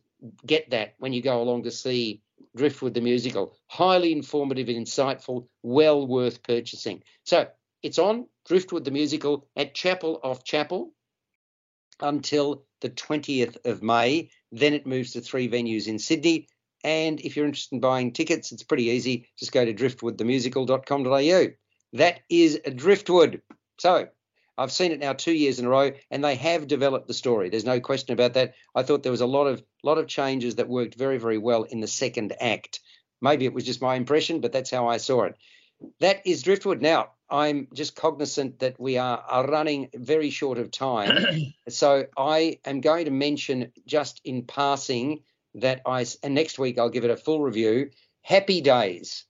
[0.45, 2.23] get that when you go along to see
[2.57, 3.55] Driftwood the musical.
[3.69, 7.03] Highly informative and insightful, well worth purchasing.
[7.25, 7.47] So
[7.83, 10.93] it's on Driftwood the musical at Chapel off Chapel
[12.01, 14.31] until the 20th of May.
[14.53, 16.49] Then it moves to three venues in Sydney.
[16.83, 19.29] And if you're interested in buying tickets, it's pretty easy.
[19.39, 21.47] Just go to driftwoodthemusical.com.au.
[21.93, 23.43] That is Driftwood.
[23.79, 24.09] So
[24.57, 27.49] I've seen it now two years in a row, and they have developed the story.
[27.49, 28.55] There's no question about that.
[28.75, 31.63] I thought there was a lot of lot of changes that worked very, very well
[31.65, 32.81] in the second act.
[33.23, 35.35] Maybe it was just my impression, but that's how I saw it.
[36.01, 36.83] That is Driftwood.
[36.83, 41.55] Now, I'm just cognizant that we are, are running very short of time.
[41.69, 45.23] so I am going to mention just in passing
[45.55, 47.91] that I, and next week I'll give it a full review.
[48.23, 49.25] Happy Days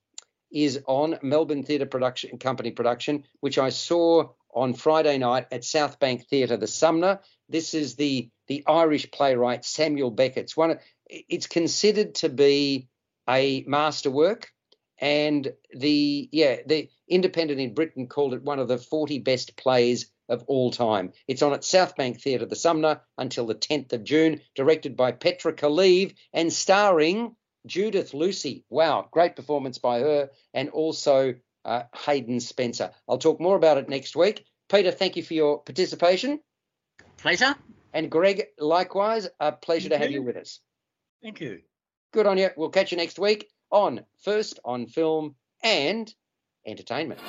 [0.50, 5.98] is on Melbourne Theatre Production Company production, which I saw on Friday night at South
[5.98, 7.20] Bank Theatre, the Sumner.
[7.48, 10.78] This is the the Irish playwright Samuel Beckett's one.
[11.08, 12.88] It's considered to be
[13.28, 14.50] a masterwork,
[15.00, 20.12] and the yeah the Independent in Britain called it one of the 40 best plays
[20.28, 21.12] of all time.
[21.26, 24.40] It's on at South Bank Theatre, the Sumner, until the 10th of June.
[24.54, 27.34] Directed by Petra Kalive and starring
[27.66, 28.64] Judith Lucy.
[28.70, 31.34] Wow, great performance by her, and also
[31.64, 32.92] uh, Hayden Spencer.
[33.08, 34.44] I'll talk more about it next week.
[34.68, 36.38] Peter, thank you for your participation.
[37.16, 37.56] Pleasure.
[37.92, 40.20] And Greg, likewise, a pleasure thank to have you.
[40.20, 40.60] you with us.
[41.24, 41.62] Thank you.
[42.12, 42.50] Good on you.
[42.56, 46.12] We'll catch you next week on First on Film and
[46.66, 47.20] Entertainment.